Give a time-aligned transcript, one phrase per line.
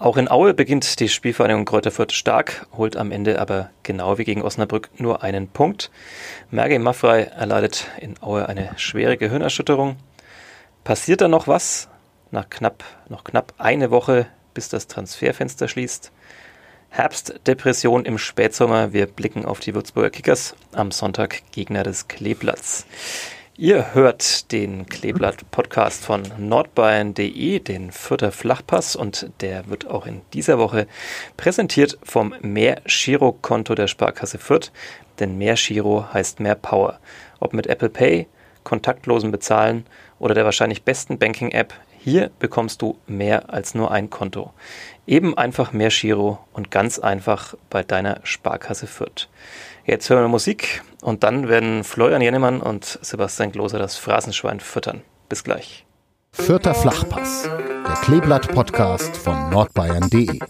[0.00, 4.22] Auch in Aue beginnt die Spielvereinigung Kräuter Fürth stark, holt am Ende aber genau wie
[4.22, 5.90] gegen Osnabrück nur einen Punkt.
[6.52, 9.96] Merge Maffrey erleidet in Aue eine schwere Gehirnerschütterung.
[10.84, 11.88] Passiert da noch was?
[12.30, 16.12] Nach knapp, noch knapp eine Woche, bis das Transferfenster schließt.
[16.90, 18.92] Herbstdepression im Spätsommer.
[18.92, 20.54] Wir blicken auf die Würzburger Kickers.
[20.72, 22.86] Am Sonntag Gegner des Kleeblatts.
[23.60, 30.60] Ihr hört den Kleeblatt-Podcast von nordbayern.de, den Fürther Flachpass, und der wird auch in dieser
[30.60, 30.86] Woche
[31.36, 34.70] präsentiert vom Mehr-Giro-Konto der Sparkasse Fürth,
[35.18, 37.00] denn Mehr-Giro heißt mehr Power.
[37.40, 38.28] Ob mit Apple Pay,
[38.62, 39.86] kontaktlosen Bezahlen
[40.20, 44.52] oder der wahrscheinlich besten Banking-App, hier bekommst du mehr als nur ein Konto.
[45.04, 49.28] Eben einfach mehr Giro und ganz einfach bei deiner Sparkasse Fürth.
[49.88, 55.00] Jetzt hören wir Musik und dann werden Florian Jennemann und Sebastian Gloser das Phrasenschwein füttern.
[55.30, 55.86] Bis gleich.
[56.30, 57.44] Vierter Flachpass,
[57.88, 60.40] der Kleeblatt-Podcast von nordbayern.de.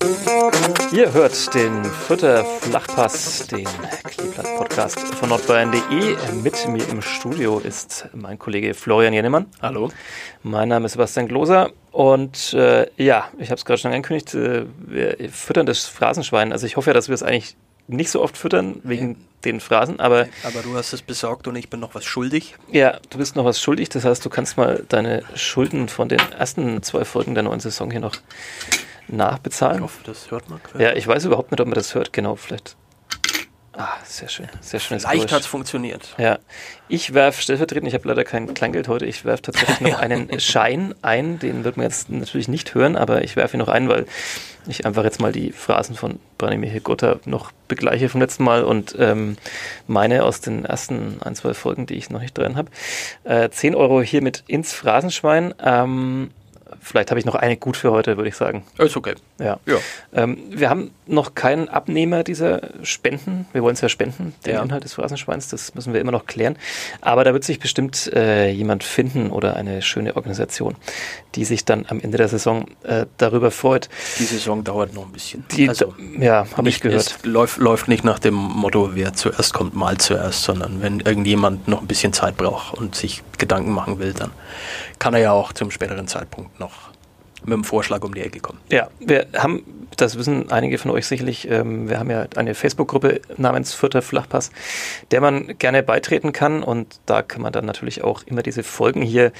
[0.90, 3.68] Ihr hört den Vierter Flachpass, den
[4.02, 6.16] Kleeblatt-Podcast von nordbayern.de.
[6.42, 9.46] Mit mir im Studio ist mein Kollege Florian Jennemann.
[9.62, 9.90] Hallo.
[10.42, 14.66] Mein Name ist Sebastian Gloser und äh, ja, ich habe es gerade schon angekündigt, äh,
[14.78, 16.50] wir füttern das Phrasenschwein.
[16.50, 17.56] Also ich hoffe ja, dass wir es eigentlich
[17.88, 19.16] nicht so oft füttern wegen ja.
[19.44, 20.28] den Phrasen, aber.
[20.44, 22.54] Aber du hast es besorgt und ich bin noch was schuldig.
[22.70, 23.88] Ja, du bist noch was schuldig.
[23.88, 27.90] Das heißt, du kannst mal deine Schulden von den ersten zwei Folgen der neuen Saison
[27.90, 28.16] hier noch
[29.08, 29.78] nachbezahlen.
[29.78, 30.60] Ich hoffe, das hört man.
[30.78, 32.12] Ja, ich weiß überhaupt nicht, ob man das hört.
[32.12, 32.76] Genau, vielleicht
[33.80, 34.98] Ah, sehr schön, sehr schön.
[34.98, 36.16] Leicht hat es funktioniert.
[36.18, 36.40] Ja,
[36.88, 40.96] ich werfe stellvertretend, ich habe leider kein Kleingeld heute, ich werfe tatsächlich noch einen Schein
[41.00, 44.06] ein, den wird man jetzt natürlich nicht hören, aber ich werfe ihn noch ein, weil
[44.66, 48.94] ich einfach jetzt mal die Phrasen von Branimir Gotha noch begleiche vom letzten Mal und
[48.98, 49.36] ähm,
[49.86, 52.70] meine aus den ersten ein, zwei Folgen, die ich noch nicht drin habe.
[53.24, 55.54] Äh, 10 Euro hiermit ins Phrasenschwein.
[55.62, 56.30] Ähm,
[56.80, 58.64] Vielleicht habe ich noch eine gut für heute, würde ich sagen.
[58.78, 59.14] Ist okay.
[59.38, 59.60] Ja.
[59.66, 59.76] ja.
[60.12, 63.46] Ähm, wir haben noch keinen Abnehmer dieser Spenden.
[63.52, 64.62] Wir wollen es ja spenden, den ja.
[64.62, 65.48] Inhalt des Phrasenschweins.
[65.48, 66.56] Das müssen wir immer noch klären.
[67.00, 70.74] Aber da wird sich bestimmt äh, jemand finden oder eine schöne Organisation,
[71.34, 73.88] die sich dann am Ende der Saison äh, darüber freut.
[74.18, 75.44] Die Saison dauert noch ein bisschen.
[75.52, 77.00] Die, also, ja, habe ich gehört.
[77.00, 81.68] Es läuft, läuft nicht nach dem Motto, wer zuerst kommt, mal zuerst, sondern wenn irgendjemand
[81.68, 84.32] noch ein bisschen Zeit braucht und sich Gedanken machen will, dann
[84.98, 86.90] kann er ja auch zum späteren Zeitpunkt noch
[87.48, 88.58] mit dem Vorschlag um die Ecke kommen.
[88.70, 89.62] Ja, wir haben,
[89.96, 94.50] das wissen einige von euch sicherlich, ähm, wir haben ja eine Facebook-Gruppe namens Vierter Flachpass,
[95.10, 99.02] der man gerne beitreten kann und da kann man dann natürlich auch immer diese Folgen
[99.02, 99.32] hier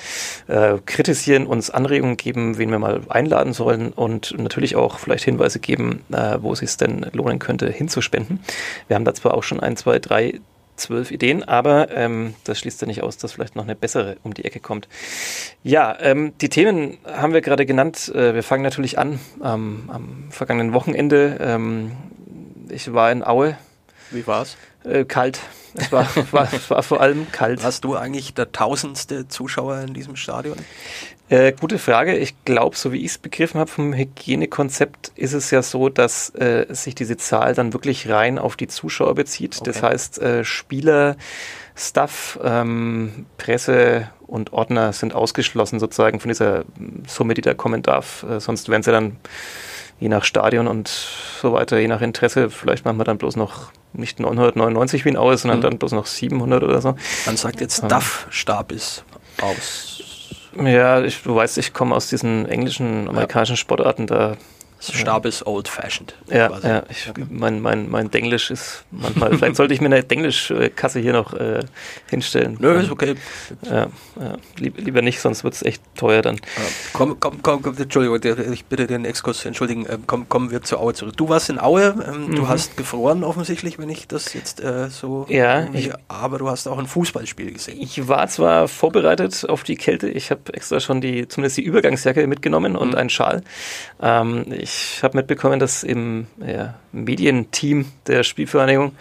[0.49, 5.59] äh, kritisieren, uns Anregungen geben, wen wir mal einladen sollen und natürlich auch vielleicht Hinweise
[5.61, 8.41] geben, äh, wo es sich denn lohnen könnte, hinzuspenden.
[8.89, 10.41] Wir haben da zwar auch schon ein, zwei, drei
[10.79, 14.35] zwölf Ideen, aber ähm, das schließt ja nicht aus, dass vielleicht noch eine bessere um
[14.35, 14.89] die Ecke kommt.
[15.63, 18.11] Ja, ähm, die Themen haben wir gerade genannt.
[18.15, 21.39] Äh, wir fangen natürlich an ähm, am vergangenen Wochenende.
[21.41, 21.93] Ähm,
[22.69, 23.57] ich war in Aue.
[24.11, 24.57] Wie war's?
[24.85, 25.41] Äh, kalt.
[25.75, 27.63] Es war, war, war vor allem kalt.
[27.63, 30.57] Warst du eigentlich der tausendste Zuschauer in diesem Stadion?
[31.31, 32.17] Äh, gute Frage.
[32.17, 36.35] Ich glaube, so wie ich es begriffen habe vom Hygienekonzept, ist es ja so, dass
[36.35, 39.57] äh, sich diese Zahl dann wirklich rein auf die Zuschauer bezieht.
[39.61, 39.71] Okay.
[39.71, 41.17] Das heißt, äh, Spieler,
[41.77, 46.65] Staff, ähm, Presse und Ordner sind ausgeschlossen sozusagen von dieser
[47.07, 48.25] Summe, die da kommen darf.
[48.29, 49.19] Äh, sonst wären sie dann
[50.01, 53.73] je nach Stadion und so weiter, je nach Interesse, vielleicht machen wir dann bloß noch
[53.93, 55.63] nicht 999 wie in Aue, sondern mhm.
[55.63, 56.95] dann bloß noch 700 oder so.
[57.27, 59.05] Man sagt jetzt DAF-Stab ist
[59.43, 60.08] aus
[60.57, 64.37] ja, ich, du weißt, ich komme aus diesen englischen, amerikanischen Sportarten, da
[64.81, 66.15] Stab ist old-fashioned.
[66.29, 71.01] Ja, ja ich, mein, mein, mein Denglisch ist manchmal, vielleicht sollte ich mir eine Denglisch-Kasse
[71.01, 71.65] hier noch äh,
[72.09, 72.57] hinstellen.
[72.61, 73.17] Nö, ist okay.
[73.63, 73.89] Ja,
[74.21, 76.41] ja, lieb, lieber nicht, sonst wird es echt teuer dann.
[76.93, 78.21] Komm, komm, komm, komm, Entschuldigung,
[78.53, 79.87] ich bitte den Exkurs entschuldigen.
[79.89, 81.17] Ähm, komm, kommen wir zur Aue zurück.
[81.17, 82.35] Du warst in Aue, ähm, mhm.
[82.37, 85.27] du hast gefroren offensichtlich, wenn ich das jetzt äh, so.
[85.29, 87.79] Ja, ich, aber du hast auch ein Fußballspiel gesehen.
[87.81, 92.27] Ich war zwar vorbereitet auf die Kälte, ich habe extra schon die, zumindest die Übergangsjacke
[92.27, 92.95] mitgenommen und mhm.
[92.95, 93.43] einen Schal.
[94.01, 98.93] Ähm, ich ich habe mitbekommen, dass im ja, Medienteam der Spielvereinigung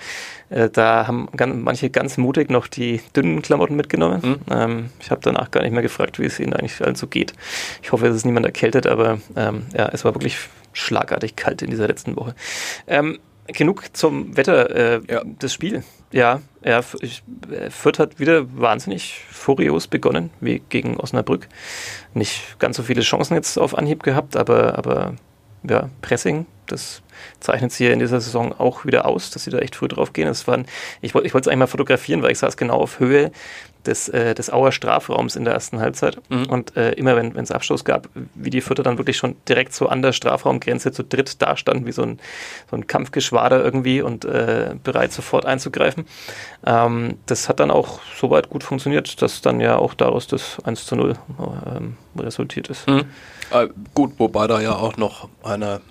[0.50, 4.22] äh, da haben ganz, manche ganz mutig noch die dünnen Klamotten mitgenommen.
[4.24, 4.38] Mhm.
[4.50, 7.34] Ähm, ich habe danach gar nicht mehr gefragt, wie es ihnen eigentlich allen so geht.
[7.84, 10.38] Ich hoffe, es ist niemand erkältet, aber ähm, ja, es war wirklich
[10.74, 12.36] schlagartig kalt in dieser letzten Woche.
[12.88, 15.22] Ähm, genug zum Wetter, äh, ja.
[15.40, 15.84] das Spiel.
[16.12, 21.48] Ja, ja, ich, äh, Fürth hat wieder wahnsinnig furios begonnen, wie gegen Osnabrück.
[22.14, 25.16] Nicht ganz so viele Chancen jetzt auf Anhieb gehabt, aber, aber
[25.64, 27.02] ja, Pressing, das
[27.40, 30.14] zeichnet sie ja in dieser Saison auch wieder aus, dass sie da echt früh drauf
[30.14, 30.28] gehen.
[30.28, 30.66] Das waren,
[31.02, 33.32] ich wollte ich es eigentlich mal fotografieren, weil ich saß genau auf Höhe
[33.86, 36.18] des, äh, des Auer Strafraums in der ersten Halbzeit.
[36.30, 36.46] Mhm.
[36.48, 39.88] Und äh, immer wenn es Abstoß gab, wie die Vierter dann wirklich schon direkt so
[39.88, 42.20] an der Strafraumgrenze zu dritt dastanden, wie so ein,
[42.70, 46.06] so ein Kampfgeschwader irgendwie und äh, bereit sofort einzugreifen.
[46.66, 50.86] Ähm, das hat dann auch soweit gut funktioniert, dass dann ja auch daraus das 1
[50.86, 51.16] zu 0
[51.76, 52.88] ähm, resultiert ist.
[52.88, 53.06] Mhm.
[53.52, 55.82] Äh, gut, wobei da ja auch noch eine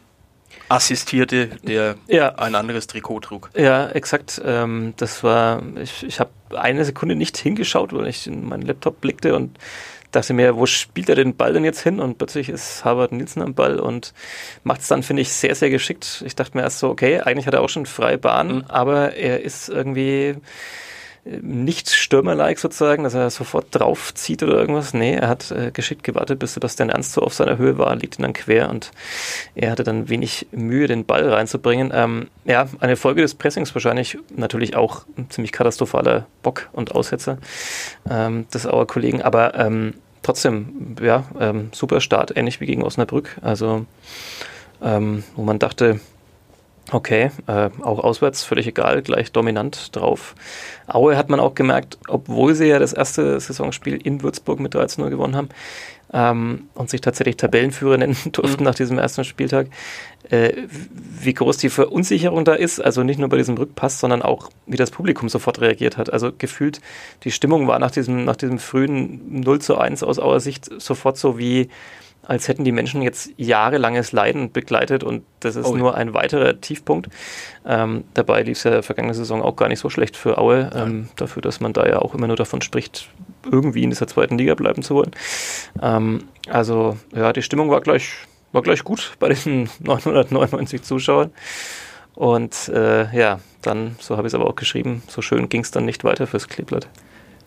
[0.69, 2.35] assistierte, der ja.
[2.37, 3.51] ein anderes Trikot trug.
[3.57, 4.41] Ja, exakt.
[4.45, 9.01] Ähm, das war, ich, ich habe eine Sekunde nicht hingeschaut, weil ich in meinen Laptop
[9.01, 9.59] blickte und
[10.13, 12.01] dachte mir, wo spielt er den Ball denn jetzt hin?
[12.01, 14.13] Und plötzlich ist Harvard Nielsen am Ball und
[14.65, 16.23] macht es dann, finde ich, sehr, sehr geschickt.
[16.27, 18.65] Ich dachte mir erst so, okay, eigentlich hat er auch schon freie Bahn, mhm.
[18.69, 20.37] aber er ist irgendwie
[21.43, 24.95] nicht Stürmer-like sozusagen, dass er sofort draufzieht oder irgendwas.
[24.95, 28.19] Nee, er hat äh, geschickt gewartet, bis Sebastian Ernst so auf seiner Höhe war, liegt
[28.19, 28.93] ihn dann quer und
[29.55, 31.91] er hatte dann wenig Mühe, den Ball reinzubringen.
[31.95, 37.39] Ähm, ja, eine Folge des Pressings wahrscheinlich natürlich auch ein ziemlich katastrophaler Bock und Aussetzer
[38.09, 43.37] ähm, des Auer Kollegen, aber ähm, trotzdem, ja, ähm, super Start, ähnlich wie gegen Osnabrück.
[43.43, 43.87] Also,
[44.83, 46.01] ähm, wo man dachte,
[46.93, 50.37] Okay, äh, auch auswärts völlig egal, gleich dominant drauf.
[50.87, 55.11] Aue hat man auch gemerkt, obwohl sie ja das erste Saisonspiel in Würzburg mit 13-0
[55.11, 55.49] gewonnen haben
[56.13, 58.67] ähm, und sich tatsächlich Tabellenführer nennen durften mhm.
[58.67, 59.67] nach diesem ersten Spieltag,
[60.31, 60.53] äh,
[61.21, 62.79] wie groß die Verunsicherung da ist.
[62.79, 66.13] Also nicht nur bei diesem Rückpass, sondern auch wie das Publikum sofort reagiert hat.
[66.13, 66.81] Also gefühlt,
[67.25, 71.17] die Stimmung war nach diesem, nach diesem frühen 0 zu 1 aus Auer Sicht sofort
[71.17, 71.69] so wie
[72.27, 76.61] als hätten die Menschen jetzt jahrelanges Leiden begleitet und das ist oh, nur ein weiterer
[76.61, 77.09] Tiefpunkt.
[77.65, 81.09] Ähm, dabei lief es ja vergangene Saison auch gar nicht so schlecht für Aue, ähm,
[81.17, 83.09] dafür, dass man da ja auch immer nur davon spricht,
[83.51, 85.13] irgendwie in dieser zweiten Liga bleiben zu wollen.
[85.81, 88.11] Ähm, also ja, die Stimmung war gleich,
[88.53, 91.31] war gleich gut bei diesen 999 Zuschauern.
[92.15, 95.71] Und äh, ja, dann, so habe ich es aber auch geschrieben, so schön ging es
[95.71, 96.89] dann nicht weiter fürs Kleeblatt.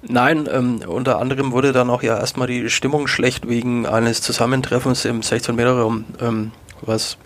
[0.02, 5.04] Nein, ähm, unter anderem wurde dann auch ja erstmal die Stimmung schlecht wegen eines Zusammentreffens
[5.06, 6.52] im 16-Meter-Raum, ähm,
[6.82, 7.18] was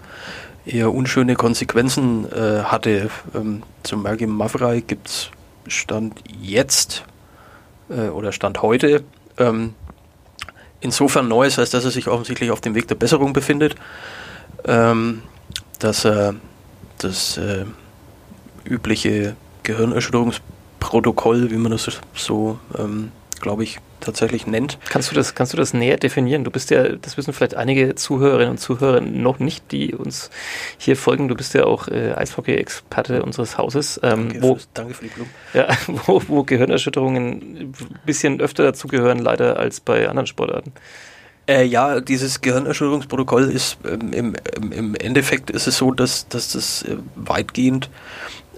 [0.66, 3.10] eher unschöne Konsequenzen äh, hatte.
[3.36, 5.30] Ähm, zum Merkim Mavrei gibt es
[5.68, 7.04] Stand jetzt
[7.90, 9.04] äh, oder Stand heute
[9.38, 9.76] ähm,
[10.82, 13.76] insofern Neues, als dass er sich offensichtlich auf dem Weg der Besserung befindet,
[14.66, 15.22] ähm,
[15.80, 16.36] dass er
[17.00, 17.66] das äh,
[18.66, 20.42] übliche Gehirnerschütterungs
[20.84, 24.78] Protokoll, wie man das so, ähm, glaube ich, tatsächlich nennt.
[24.90, 26.44] Kannst du, das, kannst du das näher definieren?
[26.44, 30.30] Du bist ja, das wissen vielleicht einige Zuhörerinnen und Zuhörer noch nicht, die uns
[30.78, 31.30] hier folgen.
[31.30, 33.98] Du bist ja auch äh, Eishockey-Experte unseres Hauses.
[34.04, 35.32] Ähm, danke, wo, für, danke für die Blumen.
[35.54, 37.74] Ja, wo, wo Gehirnerschütterungen ein
[38.06, 40.74] bisschen öfter dazugehören, leider, als bei anderen Sportarten.
[41.48, 44.36] Äh, ja, dieses Gehirnerschütterungsprotokoll ist ähm, im,
[44.72, 47.90] im, Endeffekt ist es so, dass, dass das äh, weitgehend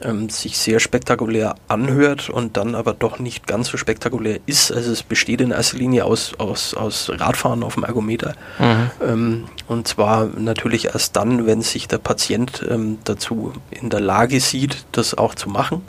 [0.01, 4.71] ähm, sich sehr spektakulär anhört und dann aber doch nicht ganz so spektakulär ist.
[4.71, 8.33] Also es besteht in erster Linie aus, aus, aus Radfahren auf dem Ergometer.
[8.59, 8.91] Mhm.
[9.01, 14.39] Ähm, und zwar natürlich erst dann, wenn sich der Patient ähm, dazu in der Lage
[14.39, 15.81] sieht, das auch zu machen.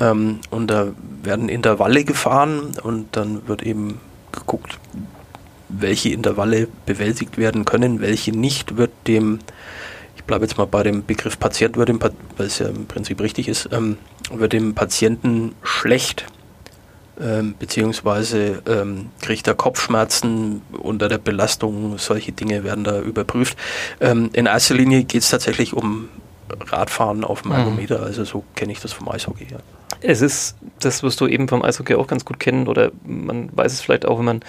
[0.00, 0.88] Ähm, und da
[1.22, 4.00] werden Intervalle gefahren und dann wird eben
[4.32, 4.78] geguckt,
[5.68, 9.40] welche Intervalle bewältigt werden können, welche nicht, wird dem
[10.26, 13.98] bleibe jetzt mal bei dem Begriff Patient, weil es ja im Prinzip richtig ist, ähm,
[14.30, 16.26] wird dem Patienten schlecht,
[17.20, 23.56] ähm, beziehungsweise ähm, kriegt er Kopfschmerzen unter der Belastung, solche Dinge werden da überprüft.
[24.00, 26.08] Ähm, in erster Linie geht es tatsächlich um
[26.60, 27.58] Radfahren auf dem mhm.
[27.58, 29.46] Ergometer, also so kenne ich das vom Eishockey.
[29.50, 29.58] Ja.
[30.00, 33.72] Es ist, das wirst du eben vom Eishockey auch ganz gut kennen oder man weiß
[33.72, 34.40] es vielleicht auch, wenn man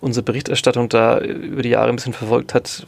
[0.00, 2.86] unsere Berichterstattung da über die Jahre ein bisschen verfolgt hat,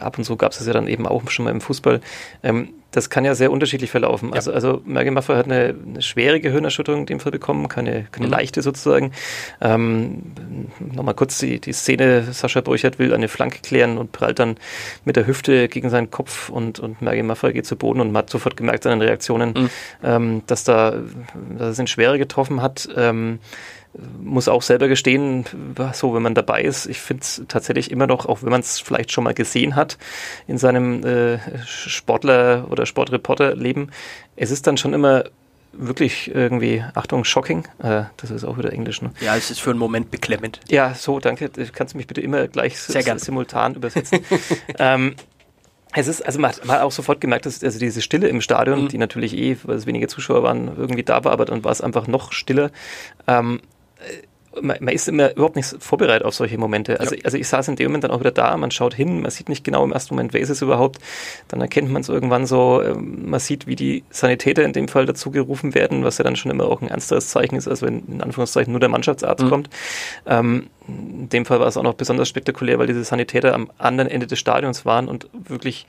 [0.00, 2.00] ab und zu gab es das ja dann eben auch schon mal im Fußball.
[2.42, 4.30] Ähm, das kann ja sehr unterschiedlich verlaufen.
[4.30, 4.36] Ja.
[4.36, 8.26] Also, also Merge Maffei hat eine, eine, schwere Gehirnerschütterung in dem Fall bekommen, keine, keine
[8.26, 8.32] mhm.
[8.32, 9.12] leichte sozusagen.
[9.60, 10.22] Ähm,
[10.94, 14.56] Nochmal kurz die, die Szene, Sascha Brüchert will eine Flanke klären und prallt dann
[15.04, 18.22] mit der Hüfte gegen seinen Kopf und, und Merge Maffei geht zu Boden und man
[18.22, 19.70] hat sofort gemerkt an den Reaktionen, mhm.
[20.02, 20.94] ähm, dass da
[21.58, 22.88] dass es ihn schwerer getroffen hat.
[22.96, 23.38] Ähm,
[24.20, 25.44] muss auch selber gestehen,
[25.92, 28.80] so wenn man dabei ist, ich finde es tatsächlich immer noch, auch wenn man es
[28.80, 29.98] vielleicht schon mal gesehen hat
[30.46, 33.90] in seinem äh, Sportler- oder Sportreporter-Leben,
[34.36, 35.24] es ist dann schon immer
[35.72, 37.66] wirklich irgendwie, Achtung, shocking.
[37.82, 39.12] Äh, das ist auch wieder Englisch, ne?
[39.20, 40.60] Ja, es ist für einen Moment beklemmend.
[40.68, 41.50] Ja, so, danke.
[41.72, 44.20] Kannst du mich bitte immer gleich simultan übersetzen.
[44.78, 45.16] ähm,
[45.96, 48.40] Es ist, also man hat, man hat auch sofort gemerkt, dass also diese Stille im
[48.40, 48.88] Stadion, mhm.
[48.88, 51.80] die natürlich eh, weil es weniger Zuschauer waren, irgendwie da war, aber dann war es
[51.80, 52.70] einfach noch stiller.
[53.28, 53.60] Ähm,
[54.60, 57.00] man, man, ist immer überhaupt nicht vorbereitet auf solche Momente.
[57.00, 57.22] Also, ja.
[57.24, 59.48] also ich saß in dem Moment dann auch wieder da, man schaut hin, man sieht
[59.48, 60.98] nicht genau im ersten Moment, wer ist es überhaupt.
[61.48, 65.06] Dann erkennt man es irgendwann so, ähm, man sieht, wie die Sanitäter in dem Fall
[65.06, 68.04] dazu gerufen werden, was ja dann schon immer auch ein ernsteres Zeichen ist, als wenn
[68.06, 69.50] in Anführungszeichen nur der Mannschaftsarzt mhm.
[69.50, 69.70] kommt.
[70.26, 74.10] Ähm, in dem Fall war es auch noch besonders spektakulär, weil diese Sanitäter am anderen
[74.10, 75.86] Ende des Stadions waren und wirklich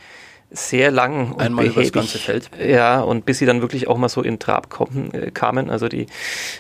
[0.52, 2.50] sehr lang und Einmal behäbig, über das ganze Feld.
[2.64, 5.88] Ja, und bis sie dann wirklich auch mal so in Trab kommen, äh, kamen, also
[5.88, 6.08] die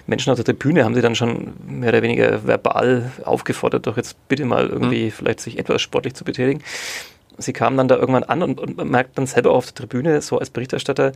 [0.08, 4.28] Menschen auf der Tribüne haben sie dann schon mehr oder weniger verbal aufgefordert, doch jetzt
[4.28, 5.12] bitte mal irgendwie mhm.
[5.12, 6.62] vielleicht sich etwas sportlich zu betätigen.
[7.38, 10.22] Sie kamen dann da irgendwann an und, und man merkt dann selber auf der Tribüne,
[10.22, 11.12] so als Berichterstatter,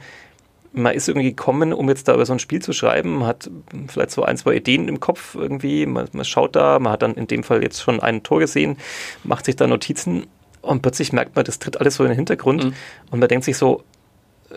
[0.71, 3.49] man ist irgendwie gekommen, um jetzt da über so ein Spiel zu schreiben, man hat
[3.87, 7.15] vielleicht so ein, zwei Ideen im Kopf irgendwie, man, man schaut da, man hat dann
[7.15, 8.77] in dem Fall jetzt schon ein Tor gesehen,
[9.23, 10.27] macht sich da Notizen
[10.61, 12.73] und plötzlich merkt man, das tritt alles so in den Hintergrund mhm.
[13.11, 13.83] und man denkt sich so,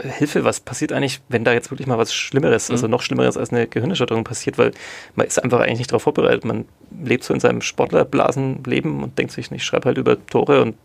[0.01, 2.77] Hilfe, was passiert eigentlich, wenn da jetzt wirklich mal was Schlimmeres, also mhm.
[2.77, 4.73] also noch Schlimmeres als eine Gehirnerschütterung passiert, weil
[5.17, 6.45] man ist einfach eigentlich nicht darauf vorbereitet.
[6.45, 6.65] Man
[7.05, 10.77] lebt so in seinem Sportlerblasenleben und denkt sich, ich schreibe halt über Tore und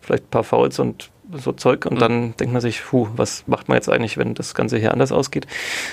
[0.00, 2.00] vielleicht ein paar Fouls und so Zeug und mhm.
[2.00, 5.12] dann denkt man sich, puh, was macht man jetzt eigentlich, wenn das Ganze hier anders
[5.12, 5.46] ausgeht?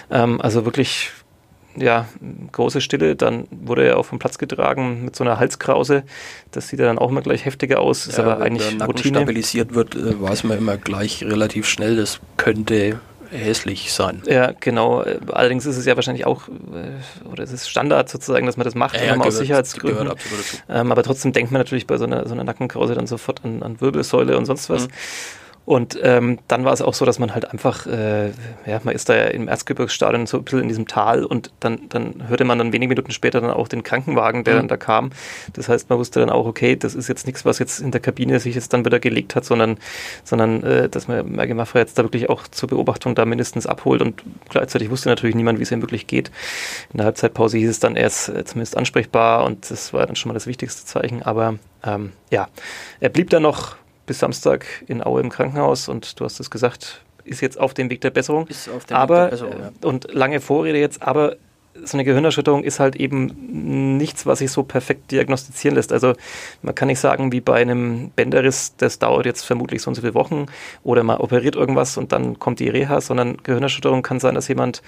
[0.10, 1.12] Ähm, also wirklich
[1.76, 2.08] ja,
[2.52, 3.16] große Stille.
[3.16, 6.04] Dann wurde er auch vom Platz getragen mit so einer Halskrause.
[6.52, 8.08] Das sieht ja dann auch immer gleich heftiger aus.
[8.08, 9.18] Ist ja, aber eigentlich wenn der Nacken Routine.
[9.20, 13.00] stabilisiert wird, äh, weiß man immer gleich relativ schnell, das könnte
[13.32, 14.24] hässlich sein.
[14.26, 15.04] Ja, genau.
[15.32, 18.76] Allerdings ist es ja wahrscheinlich auch, äh, oder es ist Standard sozusagen, dass man das
[18.76, 20.12] macht, ja, ja, gehört, aus Sicherheitsgründen.
[20.68, 23.64] Ähm, aber trotzdem denkt man natürlich bei so einer, so einer Nackenkrause dann sofort an,
[23.64, 24.88] an Wirbelsäule und sonst was.
[24.88, 24.94] Mhm.
[25.70, 28.30] Und ähm, dann war es auch so, dass man halt einfach, äh,
[28.66, 31.82] ja, man ist da ja im Erzgebirgsstadion so ein bisschen in diesem Tal und dann,
[31.90, 34.58] dann hörte man dann wenige Minuten später dann auch den Krankenwagen, der mhm.
[34.58, 35.12] dann da kam.
[35.54, 38.02] Das heißt, man wusste dann auch, okay, das ist jetzt nichts, was jetzt in der
[38.02, 39.78] Kabine sich jetzt dann wieder gelegt hat, sondern,
[40.24, 44.02] sondern äh, dass man Merge Maffra jetzt da wirklich auch zur Beobachtung da mindestens abholt
[44.02, 46.32] und gleichzeitig wusste natürlich niemand, wie es ihm wirklich geht.
[46.92, 50.16] In der Halbzeitpause hieß es dann, er ist äh, zumindest ansprechbar und das war dann
[50.16, 52.48] schon mal das wichtigste Zeichen, aber ähm, ja,
[53.00, 53.76] er blieb dann noch
[54.10, 57.92] bis Samstag in Aue im Krankenhaus und du hast es gesagt, ist jetzt auf dem
[57.92, 58.48] Weg der Besserung.
[58.48, 59.88] Ist auf dem aber, Weg der Besserung, ja.
[59.88, 61.36] Und lange Vorrede jetzt, aber
[61.84, 65.94] so eine Gehirnerschütterung ist halt eben nichts, was sich so perfekt diagnostizieren lässt.
[65.94, 66.14] Also
[66.62, 70.02] man kann nicht sagen, wie bei einem Bänderriss, das dauert jetzt vermutlich so und so
[70.02, 70.48] viele Wochen
[70.84, 74.82] oder man operiert irgendwas und dann kommt die Reha, sondern Gehirnerschütterung kann sein, dass jemand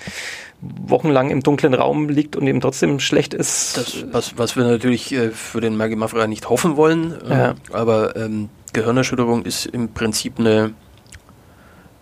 [0.61, 3.77] wochenlang im dunklen Raum liegt und eben trotzdem schlecht ist.
[3.77, 7.55] Das, was, was wir natürlich äh, für den Maggie Maffrey nicht hoffen wollen, ja.
[7.71, 10.73] aber ähm, Gehirnerschütterung ist im Prinzip eine,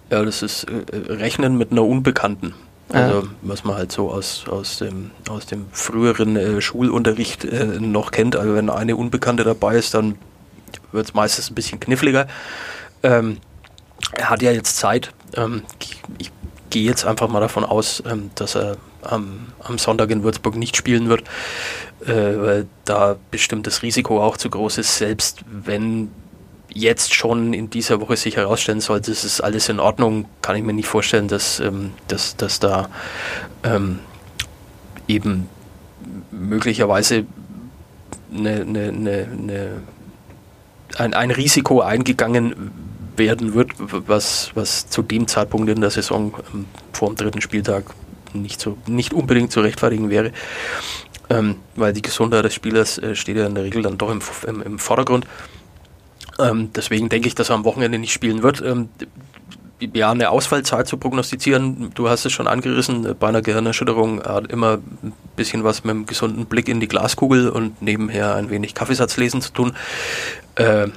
[0.10, 2.54] ja, das ist äh, Rechnen mit einer Unbekannten.
[2.92, 8.10] Also, was man halt so aus, aus, dem, aus dem früheren äh, Schulunterricht äh, noch
[8.10, 8.36] kennt.
[8.36, 10.18] Also, wenn eine Unbekannte dabei ist, dann
[10.92, 12.28] wird es meistens ein bisschen kniffliger.
[13.04, 13.38] Ähm,
[14.14, 15.12] er hat ja jetzt Zeit.
[15.36, 16.32] Ähm, ich, ich
[16.72, 20.76] gehe jetzt einfach mal davon aus, ähm, dass er am, am, Sonntag in Würzburg nicht
[20.76, 21.22] spielen wird,
[22.06, 26.10] äh, weil da bestimmt das Risiko auch zu groß ist, selbst wenn
[26.74, 30.64] jetzt schon in dieser Woche sich herausstellen sollte, es ist alles in Ordnung, kann ich
[30.64, 32.90] mir nicht vorstellen, dass, ähm, dass, dass da
[33.64, 34.00] ähm,
[35.08, 35.50] eben
[36.32, 37.26] möglicherweise
[38.34, 39.82] eine, eine, eine,
[40.98, 42.72] ein, ein Risiko eingegangen
[43.16, 47.84] werden wird, was, was zu dem Zeitpunkt in der Saison ähm, vor dem dritten Spieltag
[48.34, 50.32] nicht, so, nicht unbedingt zu rechtfertigen wäre.
[51.32, 54.22] Ähm, weil die Gesundheit des Spielers äh, steht ja in der Regel dann doch im,
[54.48, 55.28] im, im Vordergrund.
[56.40, 58.62] Ähm, deswegen denke ich, dass er am Wochenende nicht spielen wird.
[58.62, 58.90] Ähm,
[59.94, 64.80] ja, eine Ausfallzeit zu prognostizieren, du hast es schon angerissen, bei einer Gehirnerschütterung hat immer
[65.04, 69.42] ein bisschen was mit einem gesunden Blick in die Glaskugel und nebenher ein wenig Kaffeesatzlesen
[69.42, 69.76] zu tun.
[70.56, 70.88] Äh,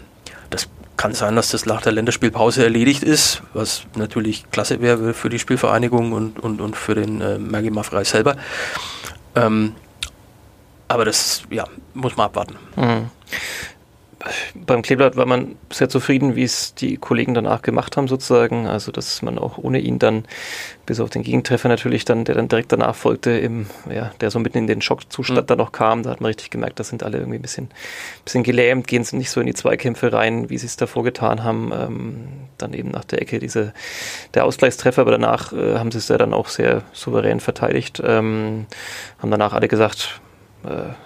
[0.51, 5.29] das kann sein, dass das nach der Länderspielpause erledigt ist, was natürlich klasse wäre für
[5.29, 8.37] die Spielvereinigung und, und, und für den äh, Maggie Maffrey selber.
[9.37, 9.75] Ähm,
[10.89, 12.57] aber das ja, muss man abwarten.
[12.77, 13.11] Mhm
[14.55, 18.67] beim Kleeblatt war man sehr zufrieden, wie es die Kollegen danach gemacht haben, sozusagen.
[18.67, 20.25] Also, dass man auch ohne ihn dann,
[20.87, 24.39] bis auf den Gegentreffer natürlich dann, der dann direkt danach folgte, im, ja, der so
[24.39, 25.47] mitten in den Schockzustand mhm.
[25.47, 27.71] dann noch kam, da hat man richtig gemerkt, da sind alle irgendwie ein bisschen,
[28.25, 31.73] bisschen gelähmt, gehen nicht so in die Zweikämpfe rein, wie sie es davor getan haben.
[31.73, 33.73] Ähm, dann eben nach der Ecke diese,
[34.35, 38.67] der Ausgleichstreffer, aber danach äh, haben sie es ja dann auch sehr souverän verteidigt, ähm,
[39.19, 40.21] haben danach alle gesagt,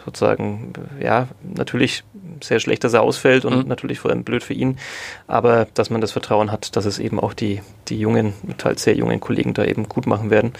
[0.05, 2.05] sozusagen, ja, natürlich
[2.43, 3.69] sehr schlecht, dass er ausfällt und mhm.
[3.69, 4.79] natürlich vor allem blöd für ihn,
[5.27, 8.95] aber dass man das Vertrauen hat, dass es eben auch die, die jungen, teils sehr
[8.95, 10.53] jungen Kollegen da eben gut machen werden.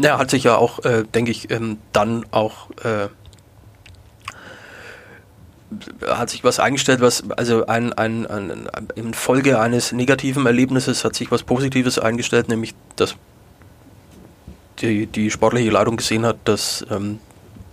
[0.00, 3.08] Er hat sich ja auch, äh, denke ich, ähm, dann auch äh,
[6.06, 11.16] hat sich was eingestellt, was, also ein, ein, ein, in Folge eines negativen Erlebnisses hat
[11.16, 13.16] sich was Positives eingestellt, nämlich dass
[14.80, 17.20] die, die sportliche Leitung gesehen hat, dass ähm,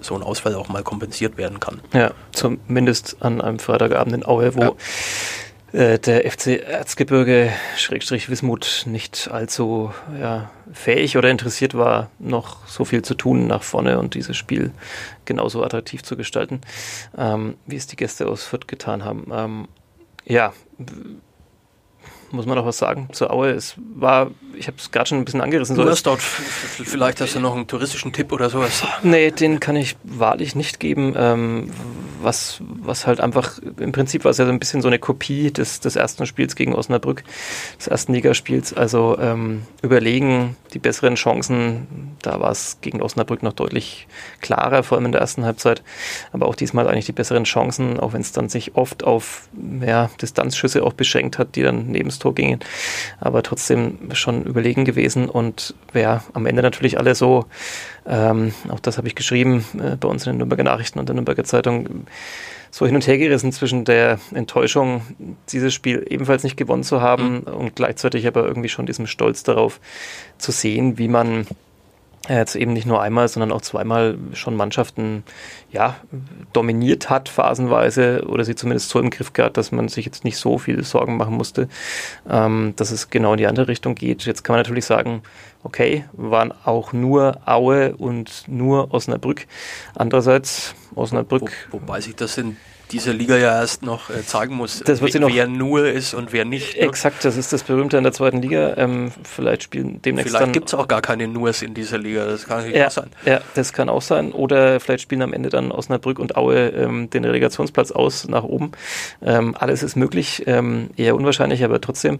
[0.01, 1.82] so ein Ausfall auch mal kompensiert werden kann.
[1.94, 4.72] Ja, zumindest an einem Freitagabend in Aue, wo ja.
[5.72, 12.86] Äh, der FC Erzgebirge Schrägstrich Wismut nicht allzu ja, fähig oder interessiert war, noch so
[12.86, 14.72] viel zu tun nach vorne und dieses Spiel
[15.25, 16.62] genauso attraktiv zu gestalten,
[17.18, 19.27] ähm, wie es die Gäste aus Fürth getan haben.
[19.32, 19.68] Ähm,
[20.25, 20.53] ja,
[22.32, 23.52] muss man noch was sagen zur Aue.
[23.52, 25.76] Es war, ich habe es gerade schon ein bisschen angerissen.
[25.76, 28.84] Du hast dort, vielleicht hast du noch einen touristischen Tipp oder sowas.
[29.04, 31.14] Nee, den kann ich wahrlich nicht geben.
[31.18, 31.72] Ähm,
[32.22, 35.52] was, was halt einfach, im Prinzip war es ja so ein bisschen so eine Kopie
[35.52, 37.24] des, des ersten Spiels gegen Osnabrück,
[37.78, 38.74] des ersten Ligaspiels.
[38.74, 44.08] Also ähm, überlegen, die besseren Chancen, da war es gegen Osnabrück noch deutlich
[44.42, 45.84] klarer, vor allem in der ersten Halbzeit.
[46.32, 49.50] Aber auch diesmal eigentlich die besseren Chancen, auch wenn es dann sich oft auf
[49.82, 52.60] ja, Distanzschüsse auch beschränkt hat, die dann neben das Tor gingen.
[53.20, 57.46] Aber trotzdem schon überlegen gewesen und wer am Ende natürlich alle so
[58.10, 61.14] ähm, auch das habe ich geschrieben äh, bei uns in den Nürnberger Nachrichten und der
[61.14, 62.08] Nürnberger Zeitung.
[62.72, 65.01] So hin und her gerissen zwischen der Enttäuschung,
[65.50, 67.54] dieses Spiel ebenfalls nicht gewonnen zu haben mhm.
[67.54, 69.80] und gleichzeitig aber irgendwie schon diesem Stolz darauf
[70.38, 71.48] zu sehen, wie man
[72.38, 75.24] jetzt eben nicht nur einmal, sondern auch zweimal schon Mannschaften
[75.72, 75.96] ja,
[76.54, 80.38] dominiert hat, phasenweise, oder sie zumindest so im Griff gehabt, dass man sich jetzt nicht
[80.38, 81.68] so viel Sorgen machen musste,
[82.30, 84.26] ähm, dass es genau in die andere Richtung geht.
[84.26, 85.24] Jetzt kann man natürlich sagen,
[85.64, 89.48] okay, waren auch nur Aue und nur Osnabrück.
[89.96, 91.52] Andererseits Osnabrück.
[91.72, 92.58] Wo, wobei sich das in
[92.91, 96.13] dieser Liga ja erst noch äh, zeigen muss, das wird wer, noch, wer nur ist
[96.13, 96.75] und wer nicht.
[96.75, 96.84] Ne?
[96.84, 98.75] Exakt, das ist das Berühmte in der zweiten Liga.
[98.77, 102.46] Ähm, vielleicht spielen demnächst Vielleicht gibt es auch gar keine Nurs in dieser Liga, das
[102.46, 103.10] kann ja, auch sein.
[103.25, 104.31] Ja, das kann auch sein.
[104.31, 108.72] Oder vielleicht spielen am Ende dann Osnabrück und Aue ähm, den Relegationsplatz aus nach oben.
[109.22, 112.19] Ähm, alles ist möglich, ähm, eher unwahrscheinlich, aber trotzdem.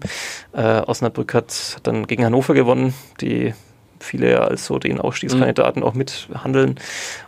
[0.52, 3.54] Äh, Osnabrück hat dann gegen Hannover gewonnen, die
[4.02, 5.88] viele ja als so den Ausstiegskandidaten mhm.
[5.88, 6.76] auch mithandeln.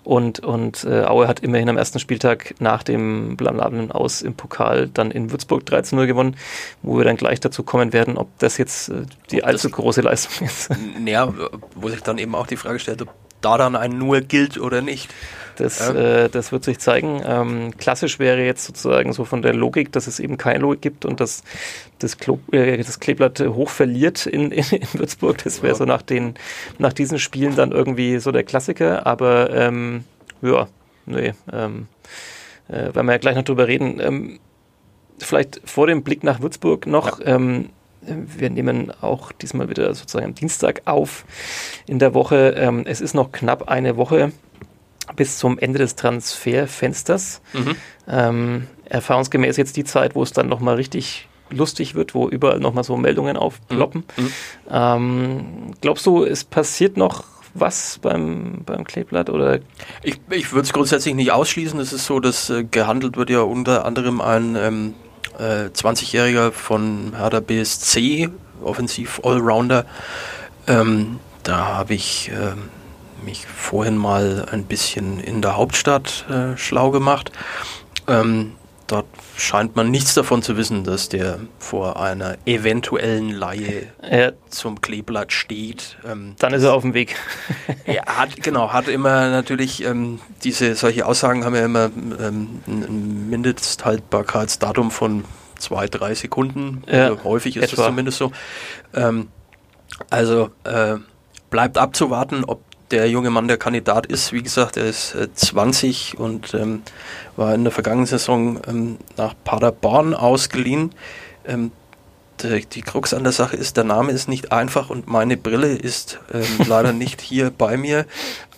[0.05, 4.88] Und, und äh, Aue hat immerhin am ersten Spieltag nach dem blamablen Aus im Pokal
[4.88, 6.37] dann in Würzburg 13-0 gewonnen,
[6.83, 10.01] wo wir dann gleich dazu kommen werden, ob das jetzt äh, die ob allzu große
[10.01, 10.70] Leistung ist.
[10.99, 11.33] Naja,
[11.75, 13.09] wo sich dann eben auch die Frage stellt, ob
[13.42, 15.12] da dann ein Nur gilt oder nicht.
[15.57, 15.94] Das, ja.
[15.94, 17.22] äh, das wird sich zeigen.
[17.24, 21.05] Ähm, klassisch wäre jetzt sozusagen so von der Logik, dass es eben keine Logik gibt
[21.05, 21.42] und dass
[21.98, 25.42] das, Klo äh, das Kleeblatt hoch verliert in, in, in Würzburg.
[25.44, 25.78] Das wäre ja.
[25.78, 26.35] so nach, den,
[26.78, 29.07] nach diesen Spielen dann irgendwie so der Klassiker.
[29.07, 30.05] Aber ähm,
[30.40, 30.68] ja,
[31.07, 31.87] nee, ähm,
[32.68, 34.00] äh, werden wir ja gleich noch drüber reden.
[34.00, 34.40] Ähm,
[35.18, 37.20] vielleicht vor dem Blick nach Würzburg noch.
[37.20, 37.37] Ja.
[37.37, 37.68] Ähm,
[38.07, 41.25] wir nehmen auch diesmal wieder sozusagen am Dienstag auf
[41.87, 42.55] in der Woche.
[42.57, 44.33] Ähm, es ist noch knapp eine Woche
[45.17, 47.41] bis zum Ende des Transferfensters.
[47.53, 47.77] Mhm.
[48.09, 52.85] Ähm, erfahrungsgemäß jetzt die Zeit, wo es dann nochmal richtig lustig wird, wo überall nochmal
[52.85, 54.05] so Meldungen aufploppen.
[54.17, 54.25] Mhm.
[54.25, 54.33] mhm.
[54.71, 55.45] Ähm,
[55.81, 59.31] glaubst du, es passiert noch was beim, beim Kleeblatt?
[59.31, 59.61] Oder?
[60.03, 61.79] Ich, ich würde es grundsätzlich nicht ausschließen.
[61.81, 64.95] Es ist so, dass äh, gehandelt wird ja unter anderem ein ähm,
[65.42, 68.31] äh, 20-Jähriger von Hertha BSC,
[68.62, 69.85] Offensiv-Allrounder.
[70.68, 72.70] Ähm, da habe ich ähm,
[73.24, 77.33] mich vorhin mal ein bisschen in der Hauptstadt äh, schlau gemacht.
[78.07, 78.52] Ähm,
[78.92, 84.33] dort scheint man nichts davon zu wissen, dass der vor einer eventuellen Laie ja.
[84.50, 85.96] zum Kleeblatt steht.
[86.07, 87.16] Ähm, Dann ist er auf dem Weg.
[87.85, 93.31] er hat, genau, hat immer natürlich, ähm, diese, solche Aussagen haben ja immer ähm, ein
[93.31, 95.24] Mindesthaltbarkeitsdatum von
[95.59, 96.83] zwei, drei Sekunden.
[96.87, 98.33] Ja, also häufig ist es zumindest so.
[98.94, 99.28] Ähm,
[100.11, 100.96] also äh,
[101.50, 104.33] bleibt abzuwarten, ob der junge Mann der Kandidat ist.
[104.33, 106.83] Wie gesagt, er ist äh, 20 und ähm,
[107.37, 110.90] war in der vergangenen Saison ähm, nach Paderborn ausgeliehen.
[111.46, 111.72] Ähm,
[112.42, 115.72] die, die Krux an der Sache ist, der Name ist nicht einfach und meine Brille
[115.72, 118.07] ist ähm, leider nicht hier bei mir.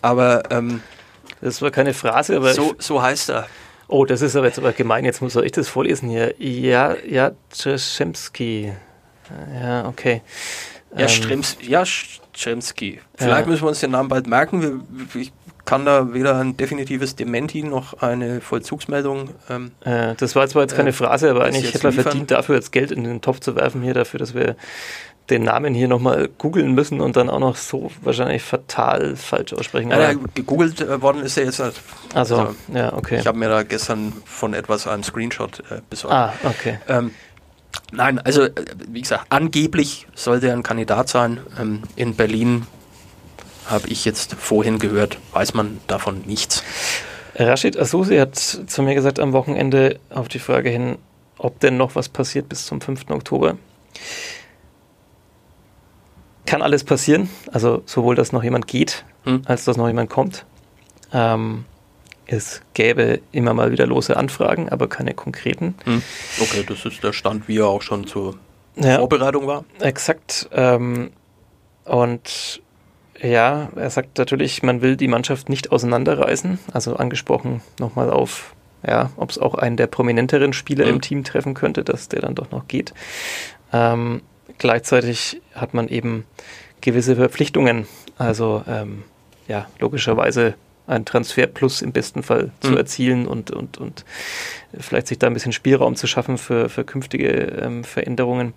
[0.03, 0.83] Aber ähm,
[1.40, 3.47] das war keine Phrase, aber so, so heißt er.
[3.87, 5.05] Oh, das ist aber jetzt aber gemein.
[5.05, 6.35] Jetzt muss ich das vorlesen hier.
[6.38, 8.73] Ja, ja, Trzemski.
[9.61, 10.23] Ja, okay.
[10.95, 11.85] Ja, ähm, Strems, ja,
[12.33, 13.01] Chemsky.
[13.17, 13.47] Vielleicht ja.
[13.47, 14.83] müssen wir uns den Namen bald merken.
[15.15, 15.33] Ich
[15.65, 19.31] kann da weder ein definitives Dementi noch eine Vollzugsmeldung.
[19.49, 22.57] Ähm, äh, das war zwar jetzt keine äh, Phrase, aber eigentlich hätte man verdient, dafür
[22.57, 24.57] jetzt Geld in den Topf zu werfen, hier dafür, dass wir
[25.31, 29.91] den Namen hier nochmal googeln müssen und dann auch noch so wahrscheinlich fatal falsch aussprechen.
[29.91, 31.77] Ja, ja gegoogelt äh, worden ist er jetzt halt.
[32.13, 33.21] Also, also ja, okay.
[33.21, 36.15] Ich habe mir da gestern von etwas einen Screenshot äh, besorgt.
[36.15, 36.79] Ah, okay.
[36.89, 37.13] Ähm,
[37.93, 38.53] Nein, also äh,
[38.89, 41.41] wie gesagt, angeblich sollte er ein Kandidat sein.
[41.59, 42.67] Ähm, in Berlin
[43.67, 46.63] habe ich jetzt vorhin gehört, weiß man davon nichts.
[47.37, 50.99] Rashid Asusi hat zu mir gesagt am Wochenende auf die Frage hin,
[51.39, 53.11] ob denn noch was passiert bis zum 5.
[53.11, 53.57] Oktober.
[56.47, 59.43] Kann alles passieren, also sowohl, dass noch jemand geht, hm.
[59.47, 60.45] als dass noch jemand kommt.
[61.13, 61.65] Ähm,
[62.27, 65.75] es gäbe immer mal wieder lose Anfragen, aber keine konkreten.
[65.85, 66.03] Hm.
[66.41, 68.37] Okay, das ist der Stand, wie er auch schon zur
[68.77, 69.65] ja, Vorbereitung war.
[69.81, 70.49] Exakt.
[70.53, 71.11] Ähm,
[71.85, 72.63] und
[73.21, 76.59] ja, er sagt natürlich, man will die Mannschaft nicht auseinanderreißen.
[76.73, 78.55] Also angesprochen nochmal auf,
[78.87, 80.93] ja, ob es auch einen der prominenteren Spieler mhm.
[80.93, 82.95] im Team treffen könnte, dass der dann doch noch geht.
[83.73, 84.23] Ähm,
[84.59, 86.25] gleichzeitig hat man eben
[86.81, 87.87] gewisse Verpflichtungen.
[88.19, 89.05] Also ähm,
[89.47, 90.55] ja, logischerweise
[90.87, 92.77] ein Transfer plus im besten Fall zu mhm.
[92.77, 94.05] erzielen und, und, und
[94.79, 98.53] vielleicht sich da ein bisschen Spielraum zu schaffen für, für künftige ähm, Veränderungen.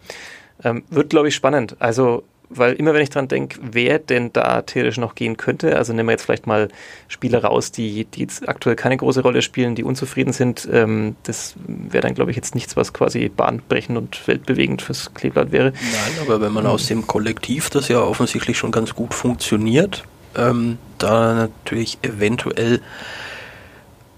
[0.63, 1.75] Ähm, wird, glaube ich, spannend.
[1.79, 5.93] Also weil immer wenn ich dran denke, wer denn da theoretisch noch gehen könnte, also
[5.93, 6.69] nehmen wir jetzt vielleicht mal
[7.07, 11.55] Spieler raus, die, die jetzt aktuell keine große Rolle spielen, die unzufrieden sind, ähm, das
[11.67, 15.71] wäre dann, glaube ich, jetzt nichts, was quasi bahnbrechend und weltbewegend fürs Kleeblatt wäre.
[15.71, 16.69] Nein, aber wenn man mhm.
[16.69, 20.05] aus dem Kollektiv, das ja offensichtlich schon ganz gut funktioniert,
[20.37, 22.81] ähm, da natürlich eventuell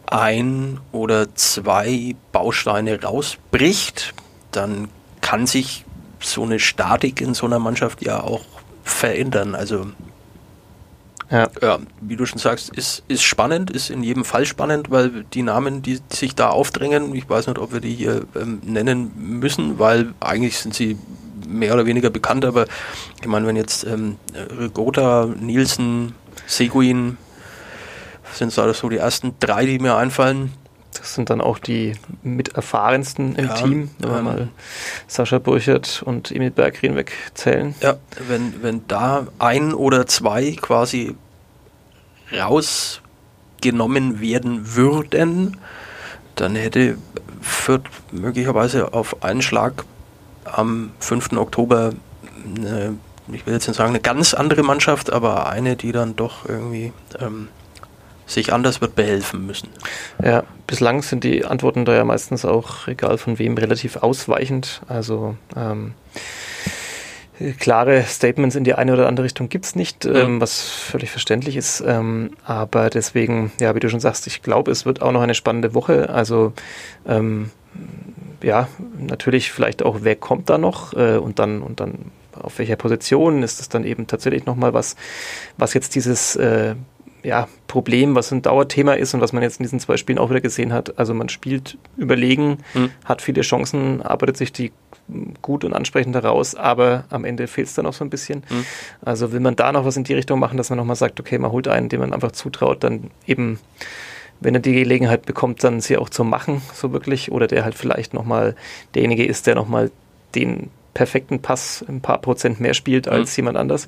[0.08, 4.14] ein oder zwei Bausteine rausbricht,
[4.52, 4.90] dann
[5.22, 5.86] kann sich
[6.22, 8.42] so eine Statik in so einer Mannschaft ja auch
[8.84, 9.56] verändern.
[9.56, 9.88] Also
[11.30, 11.48] ja.
[11.62, 11.80] ja.
[12.02, 15.82] wie du schon sagst, ist, ist spannend, ist in jedem Fall spannend, weil die Namen,
[15.82, 20.14] die sich da aufdrängen, ich weiß nicht, ob wir die hier ähm, nennen müssen, weil
[20.20, 20.98] eigentlich sind sie
[21.48, 22.66] mehr oder weniger bekannt, aber
[23.22, 24.18] ich meine, wenn jetzt ähm,
[24.60, 26.14] Rigota, Nielsen,
[26.50, 27.18] Seguin,
[28.34, 30.52] sind so die ersten drei, die mir einfallen,
[30.98, 34.48] das sind dann auch die mit erfahrensten im ja, Team, wenn wir ähm, mal
[35.08, 37.76] Sascha Burchert und Emil Bergren wegzählen.
[37.82, 41.16] Ja, wenn, wenn da ein oder zwei quasi
[42.36, 45.58] rausgenommen werden würden,
[46.36, 46.98] dann hätte
[47.42, 49.86] Fürth möglicherweise auf einen Schlag
[50.44, 51.34] am 5.
[51.34, 51.94] Oktober
[52.56, 52.98] eine,
[53.34, 56.94] ich will jetzt nicht sagen eine ganz andere Mannschaft, aber eine, die dann doch irgendwie
[57.20, 57.50] ähm,
[58.26, 59.70] sich anders wird behelfen müssen.
[60.24, 64.82] Ja, bislang sind die Antworten da ja meistens auch, egal von wem, relativ ausweichend.
[64.88, 65.94] Also ähm,
[67.60, 70.16] klare Statements in die eine oder andere Richtung gibt es nicht, mhm.
[70.16, 71.84] ähm, was völlig verständlich ist.
[71.86, 75.36] Ähm, aber deswegen, ja, wie du schon sagst, ich glaube, es wird auch noch eine
[75.36, 76.10] spannende Woche.
[76.10, 76.54] Also
[77.08, 77.52] ähm,
[78.44, 82.76] ja, natürlich vielleicht auch, wer kommt da noch äh, und dann und dann auf welcher
[82.76, 84.96] Position ist das dann eben tatsächlich nochmal was,
[85.58, 86.76] was jetzt dieses äh,
[87.24, 90.30] ja, Problem, was ein Dauerthema ist und was man jetzt in diesen zwei Spielen auch
[90.30, 90.98] wieder gesehen hat.
[90.98, 92.92] Also man spielt überlegen, mhm.
[93.06, 94.72] hat viele Chancen, arbeitet sich die
[95.42, 98.44] gut und ansprechend heraus, aber am Ende fehlt es dann auch so ein bisschen.
[98.50, 98.66] Mhm.
[99.02, 101.38] Also will man da noch was in die Richtung machen, dass man nochmal sagt, okay,
[101.38, 103.60] man holt einen, dem man einfach zutraut, dann eben
[104.42, 107.76] wenn er die Gelegenheit bekommt, dann sie auch zu machen, so wirklich, oder der halt
[107.76, 108.56] vielleicht nochmal
[108.96, 109.92] derjenige ist, der nochmal
[110.34, 113.14] den perfekten Pass ein paar Prozent mehr spielt mhm.
[113.14, 113.42] als mhm.
[113.42, 113.88] jemand anders.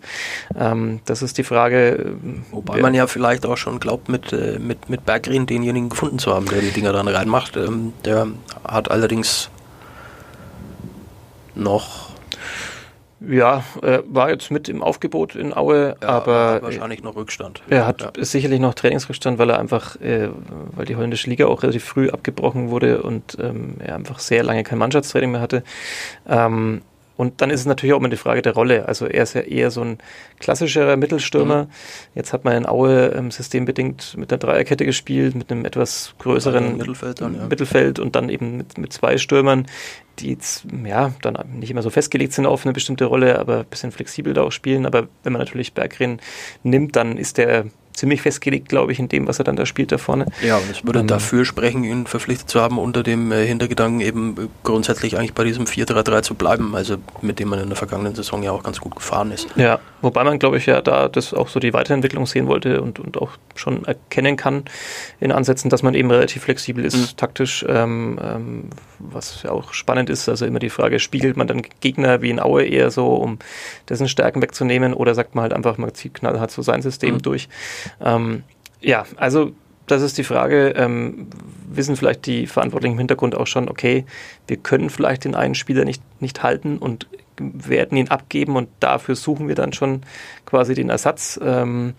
[0.57, 2.15] Ähm, das ist die Frage.
[2.51, 6.33] Wobei man ja vielleicht auch schon glaubt, mit, äh, mit, mit Berggren denjenigen gefunden zu
[6.33, 7.57] haben, der die Dinger dann reinmacht.
[7.57, 8.27] Ähm, der
[8.63, 9.49] hat allerdings
[11.55, 12.11] noch
[13.27, 17.61] ja, er war jetzt mit im Aufgebot in Aue, ja, aber wahrscheinlich noch Rückstand.
[17.69, 18.25] Er hat ja.
[18.25, 20.29] sicherlich noch Trainingsrückstand, weil er einfach, äh,
[20.71, 24.63] weil die holländische Liga auch relativ früh abgebrochen wurde und ähm, er einfach sehr lange
[24.63, 25.63] kein Mannschaftstraining mehr hatte.
[26.27, 26.81] Ähm,
[27.21, 28.88] und dann ist es natürlich auch immer die Frage der Rolle.
[28.88, 29.99] Also er ist ja eher so ein
[30.39, 31.65] klassischerer Mittelstürmer.
[31.65, 31.69] Mhm.
[32.15, 36.77] Jetzt hat man in Aue ähm, systembedingt mit einer Dreierkette gespielt, mit einem etwas größeren
[36.77, 37.45] Mittelfeld, dann, ja.
[37.45, 39.67] Mittelfeld und dann eben mit, mit zwei Stürmern,
[40.17, 43.65] die jetzt, ja, dann nicht immer so festgelegt sind auf eine bestimmte Rolle, aber ein
[43.65, 44.88] bisschen flexibel da auch spielen.
[44.88, 46.19] Aber wenn man natürlich Berggren
[46.63, 47.65] nimmt, dann ist der
[48.01, 50.25] ziemlich festgelegt, glaube ich, in dem, was er dann da spielt da vorne.
[50.43, 54.01] Ja, und es würde ähm, dafür sprechen, ihn verpflichtet zu haben, unter dem äh, Hintergedanken
[54.01, 57.75] eben äh, grundsätzlich eigentlich bei diesem 4-3-3 zu bleiben, also mit dem man in der
[57.75, 59.47] vergangenen Saison ja auch ganz gut gefahren ist.
[59.55, 62.97] Ja, wobei man, glaube ich, ja da das auch so die Weiterentwicklung sehen wollte und,
[62.99, 64.63] und auch schon erkennen kann
[65.19, 67.17] in Ansätzen, dass man eben relativ flexibel ist, mhm.
[67.17, 70.27] taktisch, ähm, ähm, was ja auch spannend ist.
[70.27, 73.37] Also immer die Frage, spiegelt man dann Gegner wie in Aue eher so, um
[73.89, 77.21] dessen Stärken wegzunehmen oder sagt man halt einfach, man zieht knallhart so sein System mhm.
[77.21, 77.47] durch.
[77.99, 78.43] Ähm,
[78.80, 79.51] ja, also
[79.88, 80.69] das ist die Frage.
[80.77, 81.27] Ähm,
[81.69, 84.06] wissen vielleicht die Verantwortlichen im Hintergrund auch schon, okay,
[84.47, 89.15] wir können vielleicht den einen Spieler nicht nicht halten und werden ihn abgeben und dafür
[89.15, 90.01] suchen wir dann schon
[90.51, 91.93] quasi den Ersatz ähm,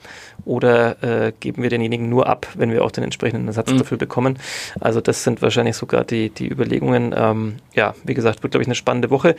[0.45, 3.79] oder äh, geben wir denjenigen nur ab, wenn wir auch den entsprechenden Ersatz mhm.
[3.79, 4.39] dafür bekommen.
[4.79, 7.15] Also das sind wahrscheinlich sogar die, die Überlegungen.
[7.17, 9.37] Ähm, ja, wie gesagt, wird glaube ich eine spannende Woche.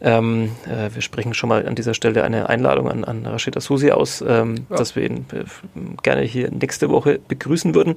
[0.00, 3.90] Ähm, äh, wir sprechen schon mal an dieser Stelle eine Einladung an, an Rashida Susi
[3.90, 4.76] aus, ähm, ja.
[4.76, 5.42] dass wir ihn äh,
[6.04, 7.94] gerne hier nächste Woche begrüßen würden.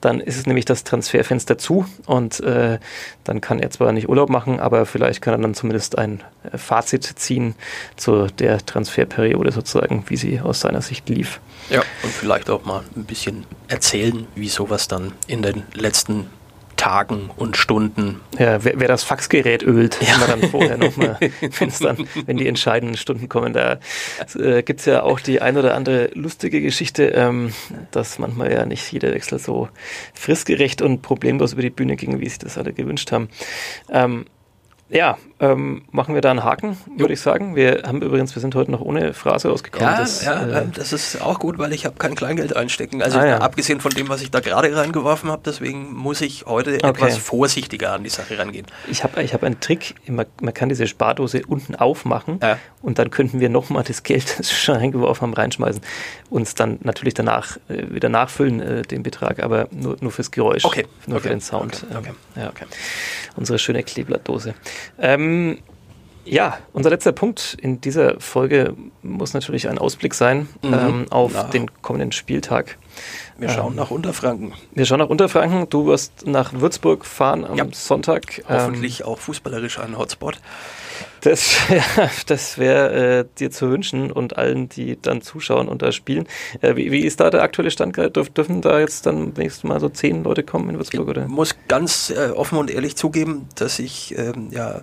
[0.00, 2.78] Dann ist es nämlich das Transferfenster zu und äh,
[3.24, 6.56] dann kann er zwar nicht Urlaub machen, aber vielleicht kann er dann zumindest ein äh,
[6.56, 7.54] Fazit ziehen
[7.96, 11.40] zu der Transferperiode sozusagen, wie sie aus seiner Sicht lief.
[11.70, 16.26] Ja, und vielleicht auch mal ein bisschen erzählen, wie sowas dann in den letzten
[16.76, 18.20] Tagen und Stunden.
[18.38, 20.14] Ja, wer, wer das Faxgerät ölt, ja.
[20.14, 21.18] immer dann vorher nochmal,
[21.80, 23.54] dann, wenn die entscheidenden Stunden kommen.
[23.54, 23.78] Da
[24.38, 27.52] äh, gibt es ja auch die ein oder andere lustige Geschichte, ähm,
[27.90, 29.68] dass manchmal ja nicht jeder Wechsel so
[30.14, 33.28] fristgerecht und problemlos über die Bühne ging, wie sich das alle gewünscht haben.
[33.90, 34.26] Ähm,
[34.88, 37.56] ja, ähm, machen wir da einen Haken, würde ich sagen.
[37.56, 39.86] Wir haben übrigens, wir sind heute noch ohne Phrase ausgekommen.
[39.86, 43.02] Ja, das, ja, äh, das ist auch gut, weil ich habe kein Kleingeld einstecken.
[43.02, 43.38] Also ah, ja.
[43.38, 46.88] abgesehen von dem, was ich da gerade reingeworfen habe, deswegen muss ich heute okay.
[46.88, 48.66] etwas vorsichtiger an die Sache rangehen.
[48.88, 52.56] Ich habe ich hab einen Trick, man, man, kann diese Spardose unten aufmachen ja.
[52.80, 55.82] und dann könnten wir nochmal das Geld, das wir schon reingeworfen haben, reinschmeißen.
[56.30, 60.64] Uns dann natürlich danach äh, wieder nachfüllen, äh, den Betrag, aber nur, nur fürs Geräusch,
[60.64, 60.86] okay.
[61.06, 61.24] nur okay.
[61.24, 61.84] für den Sound.
[61.90, 62.10] Okay.
[62.36, 62.52] Ähm, ja.
[63.36, 64.54] Unsere schöne Kleeblattdose.
[64.98, 65.58] Ähm,
[66.24, 70.74] ja, unser letzter Punkt in dieser Folge muss natürlich ein Ausblick sein mhm.
[70.74, 71.44] ähm, auf Na.
[71.44, 72.78] den kommenden Spieltag.
[73.38, 74.52] Wir schauen ähm, nach Unterfranken.
[74.72, 75.68] Wir schauen nach Unterfranken.
[75.68, 77.66] Du wirst nach Würzburg fahren am ja.
[77.72, 78.42] Sonntag.
[78.48, 80.40] Hoffentlich ähm, auch fußballerisch ein Hotspot.
[81.20, 85.92] Das, ja, das wäre äh, dir zu wünschen und allen, die dann zuschauen und da
[85.92, 86.26] spielen.
[86.60, 87.96] Äh, wie, wie, ist da der aktuelle Stand?
[87.96, 91.02] Dürf, dürfen da jetzt dann nächstes Mal so zehn Leute kommen in Würzburg?
[91.02, 91.28] Ich oder?
[91.28, 94.82] muss ganz äh, offen und ehrlich zugeben, dass ich ähm, ja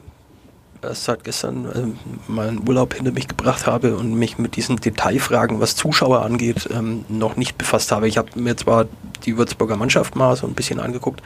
[0.83, 5.59] erst seit gestern äh, meinen Urlaub hinter mich gebracht habe und mich mit diesen Detailfragen,
[5.59, 8.07] was Zuschauer angeht, ähm, noch nicht befasst habe.
[8.07, 8.85] Ich habe mir zwar
[9.25, 11.21] die Würzburger Mannschaft mal so ein bisschen angeguckt,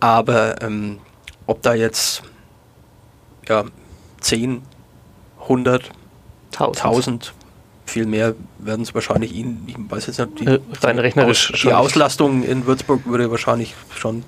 [0.00, 0.98] aber ähm,
[1.46, 2.22] ob da jetzt
[3.48, 3.64] ja,
[4.20, 4.62] 10,
[5.42, 5.90] 100,
[6.52, 7.34] 1000, 1000
[7.86, 11.60] viel mehr werden es wahrscheinlich Ihnen, ich weiß jetzt nicht, die, äh, rein rechnerisch Aus,
[11.60, 14.24] die Auslastung in Würzburg würde wahrscheinlich schon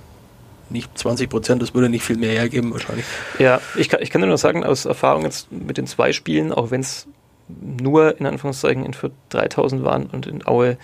[0.70, 3.06] nicht 20 Prozent, das würde nicht viel mehr hergeben wahrscheinlich.
[3.38, 6.70] Ja, ich kann, ich kann nur sagen, aus Erfahrung jetzt mit den zwei Spielen, auch
[6.70, 7.06] wenn es
[7.48, 10.76] nur in Anführungszeichen in Fürth 3000 waren und in Aue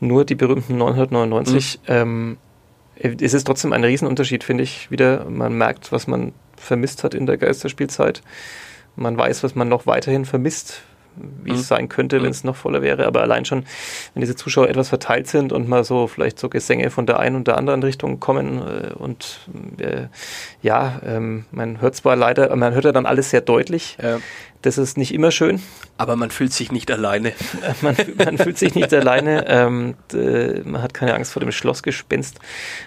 [0.00, 1.94] nur die berühmten 999, mhm.
[1.94, 2.36] ähm,
[3.00, 5.24] es ist trotzdem ein Riesenunterschied, finde ich, wieder.
[5.28, 8.22] Man merkt, was man vermisst hat in der Geisterspielzeit.
[8.96, 10.82] Man weiß, was man noch weiterhin vermisst,
[11.42, 11.56] wie mhm.
[11.56, 12.24] es sein könnte, mhm.
[12.24, 13.06] wenn es noch voller wäre.
[13.06, 13.64] Aber allein schon,
[14.14, 17.36] wenn diese Zuschauer etwas verteilt sind und mal so vielleicht so Gesänge von der einen
[17.36, 19.40] und der anderen Richtung kommen äh, und
[19.78, 20.06] äh,
[20.62, 23.96] ja, ähm, man hört zwar leider, man hört ja dann alles sehr deutlich.
[24.02, 24.18] Ja.
[24.62, 25.62] Das ist nicht immer schön.
[25.98, 27.32] Aber man fühlt sich nicht alleine.
[27.80, 29.44] man, man fühlt sich nicht alleine.
[29.46, 29.94] Ähm,
[30.64, 32.40] man hat keine Angst vor dem Schlossgespenst.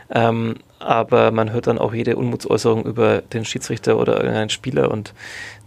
[0.09, 5.13] Ähm, aber man hört dann auch jede Unmutsäußerung über den Schiedsrichter oder irgendeinen Spieler und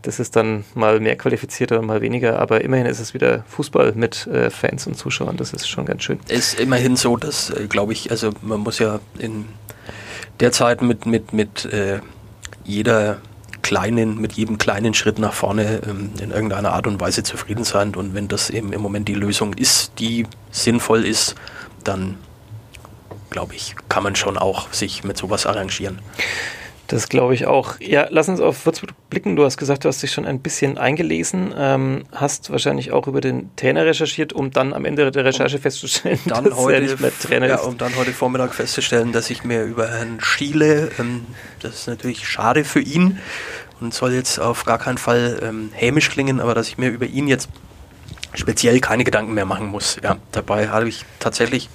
[0.05, 4.27] das ist dann mal mehr qualifizierter mal weniger, aber immerhin ist es wieder Fußball mit
[4.27, 5.37] äh, Fans und Zuschauern.
[5.37, 6.21] Das ist schon ganz schön.
[6.29, 9.47] Ist immerhin so, dass, äh, glaube ich, also man muss ja in
[10.41, 12.01] der Zeit mit, mit, mit äh,
[12.65, 13.19] jeder
[13.63, 17.95] kleinen, mit jedem kleinen Schritt nach vorne ähm, in irgendeiner Art und Weise zufrieden sein.
[17.95, 21.35] Und wenn das eben im Moment die Lösung ist, die sinnvoll ist,
[21.83, 22.19] dann
[23.31, 25.99] glaube ich, kann man schon auch sich mit sowas arrangieren.
[26.87, 27.81] Das glaube ich auch.
[27.81, 29.37] Ja, lass uns auf Würzburg blicken.
[29.37, 33.21] Du hast gesagt, du hast dich schon ein bisschen eingelesen, ähm, hast wahrscheinlich auch über
[33.21, 37.01] den Trainer recherchiert, um dann am Ende der Recherche festzustellen, dann dass heute, er nicht
[37.01, 37.65] mehr Trainer ja, ist.
[37.65, 41.25] Um dann heute Vormittag festzustellen, dass ich mir über Herrn Schiele, ähm,
[41.61, 43.19] das ist natürlich schade für ihn
[43.81, 47.07] und soll jetzt auf gar keinen Fall ähm, hämisch klingen, aber dass ich mir über
[47.07, 47.49] ihn jetzt
[48.35, 49.97] speziell keine Gedanken mehr machen muss.
[50.03, 51.71] Ja, dabei habe ich tatsächlich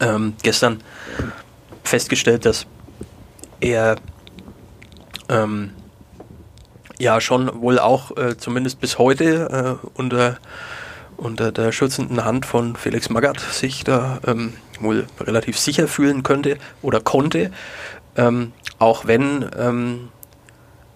[0.00, 0.82] ähm, gestern
[1.84, 2.66] festgestellt, dass
[3.60, 3.96] er
[5.28, 5.70] ähm,
[6.98, 10.38] ja schon wohl auch äh, zumindest bis heute äh, unter,
[11.16, 16.58] unter der schützenden Hand von Felix Magath sich da ähm, wohl relativ sicher fühlen könnte
[16.82, 17.50] oder konnte.
[18.16, 20.08] Ähm, auch wenn ähm,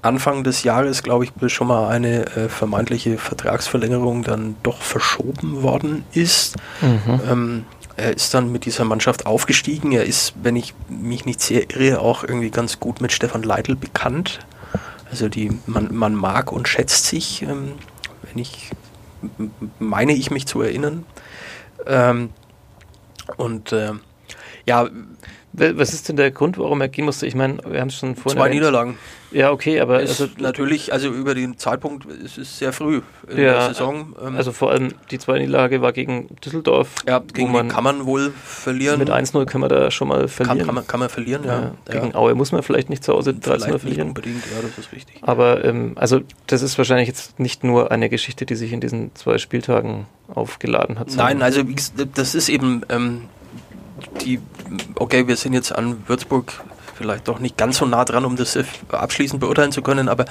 [0.02, 6.04] Anfang des Jahres, glaube ich, schon mal eine äh, vermeintliche Vertragsverlängerung dann doch verschoben worden
[6.12, 6.56] ist.
[6.80, 7.64] Mhm.
[7.96, 9.92] Er ist dann mit dieser Mannschaft aufgestiegen.
[9.92, 13.76] Er ist, wenn ich mich nicht sehr irre, auch irgendwie ganz gut mit Stefan Leitl
[13.76, 14.40] bekannt.
[15.10, 17.72] Also die, man, man mag und schätzt sich, ähm,
[18.22, 18.70] wenn ich
[19.78, 21.04] meine ich mich zu erinnern.
[21.86, 22.30] Ähm,
[23.36, 23.92] und äh,
[24.66, 24.88] ja,
[25.52, 27.26] Was ist denn der Grund, warum er gehen musste?
[27.26, 28.38] Ich meine, wir haben es schon vorhin.
[28.38, 28.60] Zwei erwähnt.
[28.60, 28.98] Niederlagen.
[29.32, 29.96] Ja, okay, aber.
[29.96, 34.14] also, natürlich, also über den Zeitpunkt ist es sehr früh in ja, der Saison.
[34.22, 36.88] Ähm, also vor allem die zweite Niederlage war gegen Düsseldorf.
[37.06, 38.98] Ja, gegen man kann man wohl verlieren.
[38.98, 40.58] Mit 1-0 kann man da schon mal verlieren.
[40.58, 41.60] Kann, kann, man, kann man verlieren, ja.
[41.60, 42.00] ja.
[42.00, 44.08] Gegen Aue muss man vielleicht nicht zu Hause 13 verlieren.
[44.08, 45.16] Unbedingt, ja, das ist richtig.
[45.22, 49.14] Aber ähm, also das ist wahrscheinlich jetzt nicht nur eine Geschichte, die sich in diesen
[49.14, 51.08] zwei Spieltagen aufgeladen hat.
[51.14, 51.62] Nein, also
[52.14, 52.82] das ist eben.
[52.88, 53.22] Ähm,
[54.22, 54.40] die,
[54.96, 56.52] okay, wir sind jetzt an Würzburg
[56.94, 58.58] vielleicht doch nicht ganz so nah dran, um das
[58.90, 60.26] abschließend beurteilen zu können, aber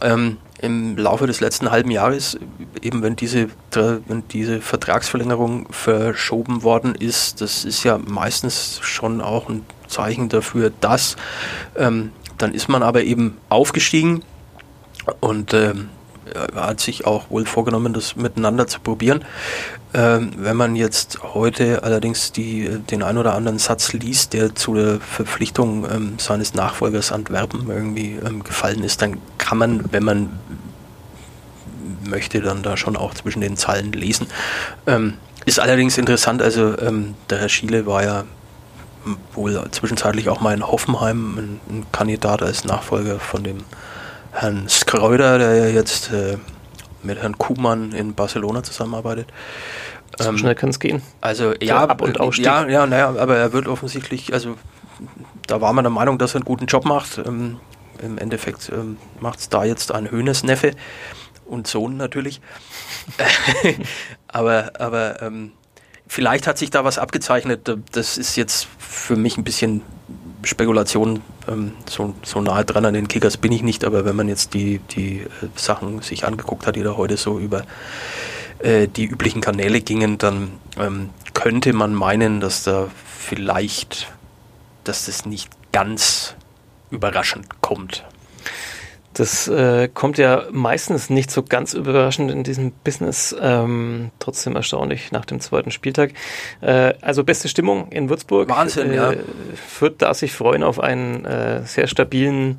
[0.00, 2.38] ähm, im Laufe des letzten halben Jahres,
[2.80, 9.48] eben wenn diese, wenn diese Vertragsverlängerung verschoben worden ist, das ist ja meistens schon auch
[9.48, 11.16] ein Zeichen dafür, dass
[11.76, 14.22] ähm, dann ist man aber eben aufgestiegen
[15.20, 15.88] und ähm,
[16.54, 19.24] hat sich auch wohl vorgenommen, das miteinander zu probieren.
[19.96, 24.74] Ähm, wenn man jetzt heute allerdings die, den ein oder anderen Satz liest, der zu
[24.74, 30.30] der Verpflichtung ähm, seines Nachfolgers Antwerpen irgendwie ähm, gefallen ist, dann kann man, wenn man
[32.04, 34.26] möchte, dann da schon auch zwischen den Zeilen lesen.
[34.88, 35.14] Ähm,
[35.46, 38.24] ist allerdings interessant, also ähm, der Herr Schiele war ja
[39.32, 43.58] wohl zwischenzeitlich auch mal in Hoffenheim ein, ein Kandidat als Nachfolger von dem
[44.32, 46.38] Herrn Skreuder, der ja jetzt äh,
[47.04, 49.28] mit Herrn Kuhmann in Barcelona zusammenarbeitet.
[50.18, 51.02] So ähm, schnell kann es gehen.
[51.20, 52.46] Also ja, Ab- und Ausstieg.
[52.46, 54.56] ja, ja, naja, aber er wird offensichtlich, also
[55.46, 57.18] da war man der Meinung, dass er einen guten Job macht.
[57.18, 57.58] Ähm,
[58.02, 60.72] Im Endeffekt ähm, macht es da jetzt ein Höhnes Neffe
[61.46, 62.40] und Sohn natürlich.
[64.28, 65.52] aber aber ähm,
[66.06, 67.68] vielleicht hat sich da was abgezeichnet.
[67.92, 69.82] Das ist jetzt für mich ein bisschen
[70.44, 74.28] Spekulation, ähm, so, so nahe dran an den Kickers bin ich nicht, aber wenn man
[74.28, 77.64] jetzt die, die äh, Sachen sich angeguckt hat, die da heute so über
[78.58, 84.12] äh, die üblichen Kanäle gingen, dann ähm, könnte man meinen, dass da vielleicht,
[84.84, 86.34] dass das nicht ganz
[86.90, 88.04] überraschend kommt.
[89.14, 93.34] Das äh, kommt ja meistens nicht so ganz überraschend in diesem Business.
[93.40, 96.12] Ähm, trotzdem erstaunlich nach dem zweiten Spieltag.
[96.60, 98.48] Äh, also beste Stimmung in Würzburg.
[98.48, 99.12] Wahnsinn, äh, ja.
[99.54, 102.58] Fürth darf sich freuen auf einen äh, sehr stabilen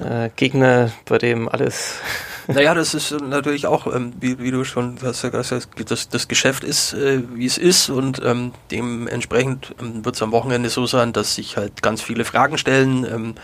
[0.00, 1.96] äh, Gegner, bei dem alles.
[2.48, 6.64] Naja, das ist natürlich auch, ähm, wie, wie, du schon hast, gesagt, das, das Geschäft
[6.64, 11.12] ist, äh, wie es ist und ähm, dementsprechend ähm, wird es am Wochenende so sein,
[11.12, 13.36] dass sich halt ganz viele Fragen stellen.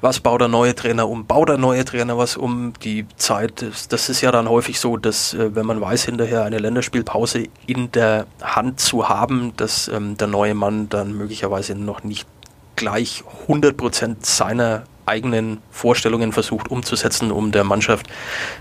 [0.00, 1.26] Was baut der neue Trainer um?
[1.26, 2.72] Baut der neue Trainer was um?
[2.84, 6.44] Die Zeit, das, das ist ja dann häufig so, dass äh, wenn man weiß, hinterher
[6.44, 12.04] eine Länderspielpause in der Hand zu haben, dass ähm, der neue Mann dann möglicherweise noch
[12.04, 12.28] nicht
[12.76, 18.06] gleich 100% seiner eigenen Vorstellungen versucht umzusetzen, um der Mannschaft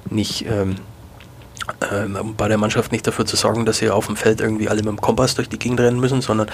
[0.09, 0.77] nicht ähm,
[1.91, 4.77] ähm, bei der Mannschaft nicht dafür zu sorgen, dass sie auf dem Feld irgendwie alle
[4.77, 6.47] mit dem Kompass durch die Gegend rennen müssen, sondern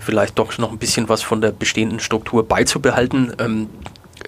[0.00, 3.34] vielleicht doch noch ein bisschen was von der bestehenden Struktur beizubehalten.
[3.38, 3.68] Ähm,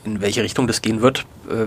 [0.04, 1.66] in welche Richtung das gehen wird, äh,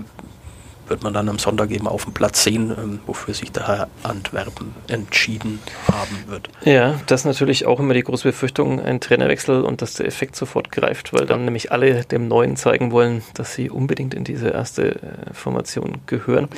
[0.90, 3.88] wird man dann am Sonntag eben auf dem Platz sehen, ähm, wofür sich der Herr
[4.02, 6.48] Antwerpen entschieden haben wird.
[6.64, 10.36] Ja, das ist natürlich auch immer die große Befürchtung, ein Trainerwechsel und dass der Effekt
[10.36, 14.48] sofort greift, weil dann nämlich alle dem Neuen zeigen wollen, dass sie unbedingt in diese
[14.48, 16.48] erste äh, Formation gehören.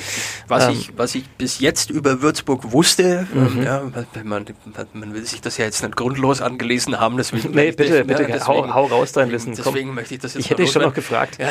[0.48, 3.62] Was, ähm, ich, was ich bis jetzt über Würzburg wusste, ähm, mhm.
[3.62, 3.82] ja,
[4.24, 4.46] man,
[4.92, 7.50] man will sich das ja jetzt nicht grundlos angelesen haben, deswegen.
[7.50, 9.54] Nee, bitte, bitte, ja, deswegen, hau, hau, raus dein Wissen.
[9.54, 11.38] Deswegen Komm, möchte ich das jetzt Ich hätte dich schon noch gefragt.
[11.40, 11.50] Ja.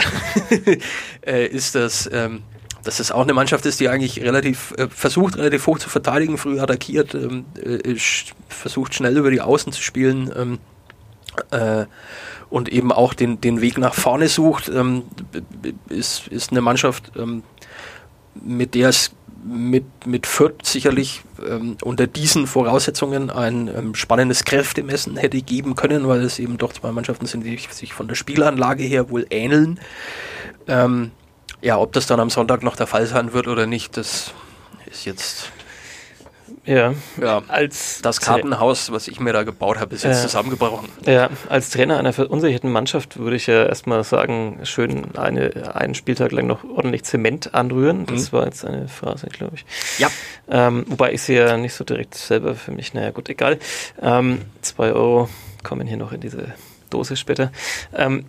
[1.26, 2.10] äh, ist das.
[2.12, 2.44] Ähm,
[2.84, 6.38] dass es auch eine Mannschaft ist, die eigentlich relativ äh, versucht, relativ hoch zu verteidigen,
[6.38, 7.96] früh attackiert, ähm, äh,
[8.48, 10.60] versucht schnell über die Außen zu spielen ähm,
[11.52, 11.86] äh,
[12.50, 15.04] und eben auch den, den Weg nach vorne sucht, ähm,
[15.90, 17.44] ist, ist eine Mannschaft, ähm,
[18.34, 19.12] mit der es
[19.44, 26.08] mit, mit Fürth sicherlich ähm, unter diesen Voraussetzungen ein ähm, spannendes Kräftemessen hätte geben können,
[26.08, 29.80] weil es eben doch zwei Mannschaften sind, die sich von der Spielanlage her wohl ähneln.
[30.68, 31.12] Ähm,
[31.62, 34.34] ja, ob das dann am Sonntag noch der Fall sein wird oder nicht, das
[34.90, 35.52] ist jetzt.
[36.66, 40.90] Ja, ja als das Kartenhaus, was ich mir da gebaut habe, ist jetzt äh, zusammengebrochen.
[41.06, 46.32] Ja, als Trainer einer verunsicherten Mannschaft würde ich ja erstmal sagen, schön eine, einen Spieltag
[46.32, 48.06] lang noch ordentlich Zement anrühren.
[48.06, 48.38] Das mhm.
[48.38, 49.66] war jetzt eine Phrase, glaube ich.
[50.00, 50.10] Ja.
[50.50, 53.58] Ähm, wobei ich sie ja nicht so direkt selber für mich, naja, gut, egal.
[54.02, 55.30] Ähm, zwei Euro
[55.64, 56.54] kommen hier noch in diese
[56.90, 57.52] Dose später.
[57.96, 58.26] Ähm,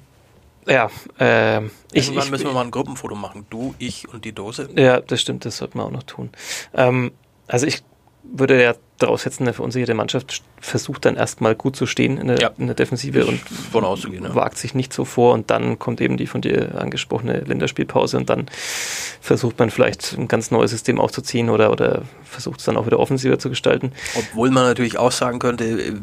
[0.70, 3.46] ja, äh, ich, Irgendwann ich, müssen wir mal ein Gruppenfoto machen.
[3.50, 4.68] Du, ich und die Dose.
[4.76, 6.30] Ja, das stimmt, das sollten wir auch noch tun.
[6.74, 7.12] Ähm,
[7.48, 7.82] also ich
[8.22, 12.38] würde ja daraus jetzt eine verunsicherte Mannschaft versucht dann erstmal gut zu stehen in der,
[12.38, 12.50] ja.
[12.58, 14.34] in der Defensive und von auszugehen, ja.
[14.34, 18.28] wagt sich nicht so vor und dann kommt eben die von dir angesprochene Länderspielpause und
[18.28, 18.46] dann
[19.20, 22.98] versucht man vielleicht ein ganz neues System aufzuziehen oder, oder versucht es dann auch wieder
[22.98, 23.92] offensiver zu gestalten.
[24.16, 25.94] Obwohl man natürlich auch sagen könnte, äh,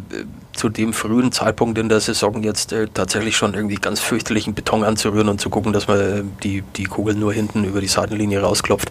[0.53, 4.83] zu dem frühen Zeitpunkt in der Saison jetzt äh, tatsächlich schon irgendwie ganz fürchterlichen Beton
[4.83, 8.41] anzurühren und zu gucken, dass man äh, die, die Kugel nur hinten über die Seitenlinie
[8.41, 8.89] rausklopft.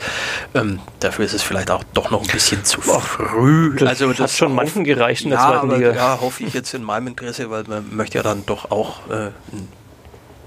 [0.55, 3.75] Ähm, dafür ist es vielleicht auch doch noch ein bisschen zu früh.
[3.77, 5.95] Das also das hat schon manchen gereicht in der ja, zweiten Liga.
[5.95, 9.27] Ja, hoffe ich jetzt in meinem Interesse, weil man möchte ja dann doch auch äh,
[9.53, 9.69] ein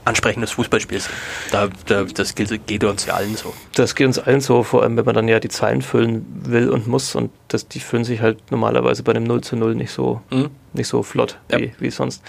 [0.06, 1.14] ansprechendes Fußballspiel sehen.
[1.52, 3.54] Da, da, das geht, geht, uns ja allen so.
[3.76, 6.70] Das geht uns allen so, vor allem wenn man dann ja die Zahlen füllen will
[6.70, 9.92] und muss und das, die füllen sich halt normalerweise bei einem 0 zu 0 nicht
[9.92, 10.50] so, mhm.
[10.74, 11.60] nicht so flott ja.
[11.60, 12.24] wie, wie sonst.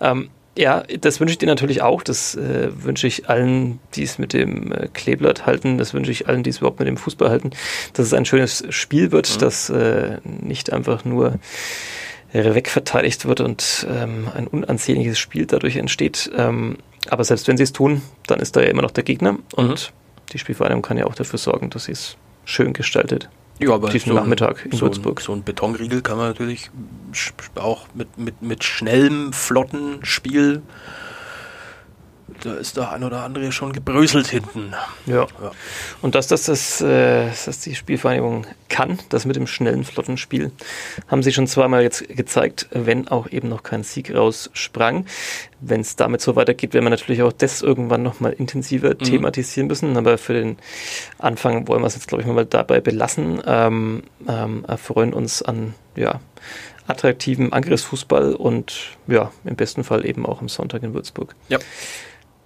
[0.00, 2.02] Ähm, ja, das wünsche ich dir natürlich auch.
[2.02, 5.78] Das äh, wünsche ich allen, die es mit dem äh, Kleeblatt halten.
[5.78, 7.50] Das wünsche ich allen, die es überhaupt mit dem Fußball halten.
[7.92, 9.38] Dass es ein schönes Spiel wird, mhm.
[9.40, 11.38] das äh, nicht einfach nur
[12.32, 16.30] wegverteidigt wird und ähm, ein unansehnliches Spiel dadurch entsteht.
[16.36, 16.76] Ähm,
[17.08, 19.92] aber selbst wenn sie es tun, dann ist da ja immer noch der Gegner und
[19.92, 20.28] mhm.
[20.32, 23.30] die Spielvereinigung kann ja auch dafür sorgen, dass sie es schön gestaltet.
[23.58, 25.20] Ja, aber diesen so Nachmittag in so Würzburg.
[25.20, 26.70] Ein, so ein Betonriegel kann man natürlich
[27.54, 30.62] auch mit, mit, mit schnellem, flotten Spiel
[32.42, 34.72] da ist der ein oder andere schon gebröselt hinten.
[35.06, 35.26] Ja.
[35.40, 35.50] ja.
[36.02, 40.52] Und dass das, das, äh, dass die Spielvereinigung kann, das mit dem schnellen, flotten Spiel,
[41.08, 45.06] haben sie schon zweimal jetzt gezeigt, wenn auch eben noch kein Sieg raussprang.
[45.60, 48.98] Wenn es damit so weitergeht, werden wir natürlich auch das irgendwann nochmal intensiver mhm.
[48.98, 49.96] thematisieren müssen.
[49.96, 50.58] Aber für den
[51.18, 53.42] Anfang wollen wir es jetzt, glaube ich, mal dabei belassen.
[53.46, 56.20] Ähm, ähm, erfreuen uns an, ja,
[56.86, 61.34] attraktiven Angriffsfußball und ja, im besten Fall eben auch am Sonntag in Würzburg.
[61.48, 61.58] Ja.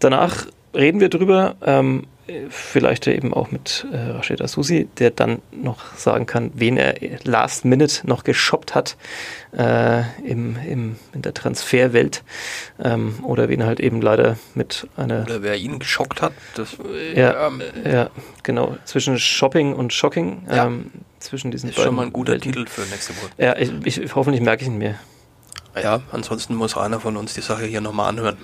[0.00, 2.06] Danach reden wir drüber, ähm,
[2.48, 6.94] vielleicht eben auch mit äh, Rashida Susi, der dann noch sagen kann, wen er
[7.24, 8.96] last minute noch geshoppt hat
[9.56, 12.22] äh, im, im, in der Transferwelt
[12.82, 15.22] ähm, oder wen er halt eben leider mit einer...
[15.22, 16.32] Oder wer ihn geschockt hat.
[16.54, 16.76] Das,
[17.14, 18.10] ja, ähm, ja,
[18.42, 18.76] genau.
[18.84, 20.42] Zwischen Shopping und Shocking.
[20.48, 20.66] Ja.
[20.66, 22.52] Ähm, zwischen diesen ist beiden schon mal ein guter Welten.
[22.52, 23.30] Titel für nächste Woche.
[23.38, 24.94] Ja, ich, ich, hoffentlich merke ich ihn mir.
[25.80, 28.36] Ja, ansonsten muss einer von uns die Sache hier nochmal anhören.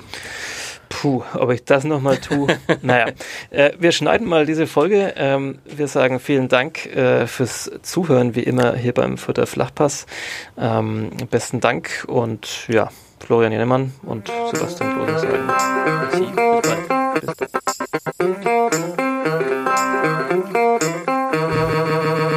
[1.01, 2.47] Puh, ob ich das nochmal tue.
[2.83, 3.13] naja,
[3.51, 5.13] äh, wir schneiden mal diese Folge.
[5.17, 10.07] Ähm, wir sagen vielen Dank äh, fürs Zuhören, wie immer hier beim Futter Flachpass.
[10.59, 12.89] Ähm, besten Dank und ja,
[13.21, 15.51] Florian Jennemann und Sebastian Klose sagen.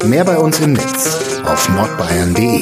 [0.09, 2.61] Mehr bei uns im Netz auf nordbayern.de.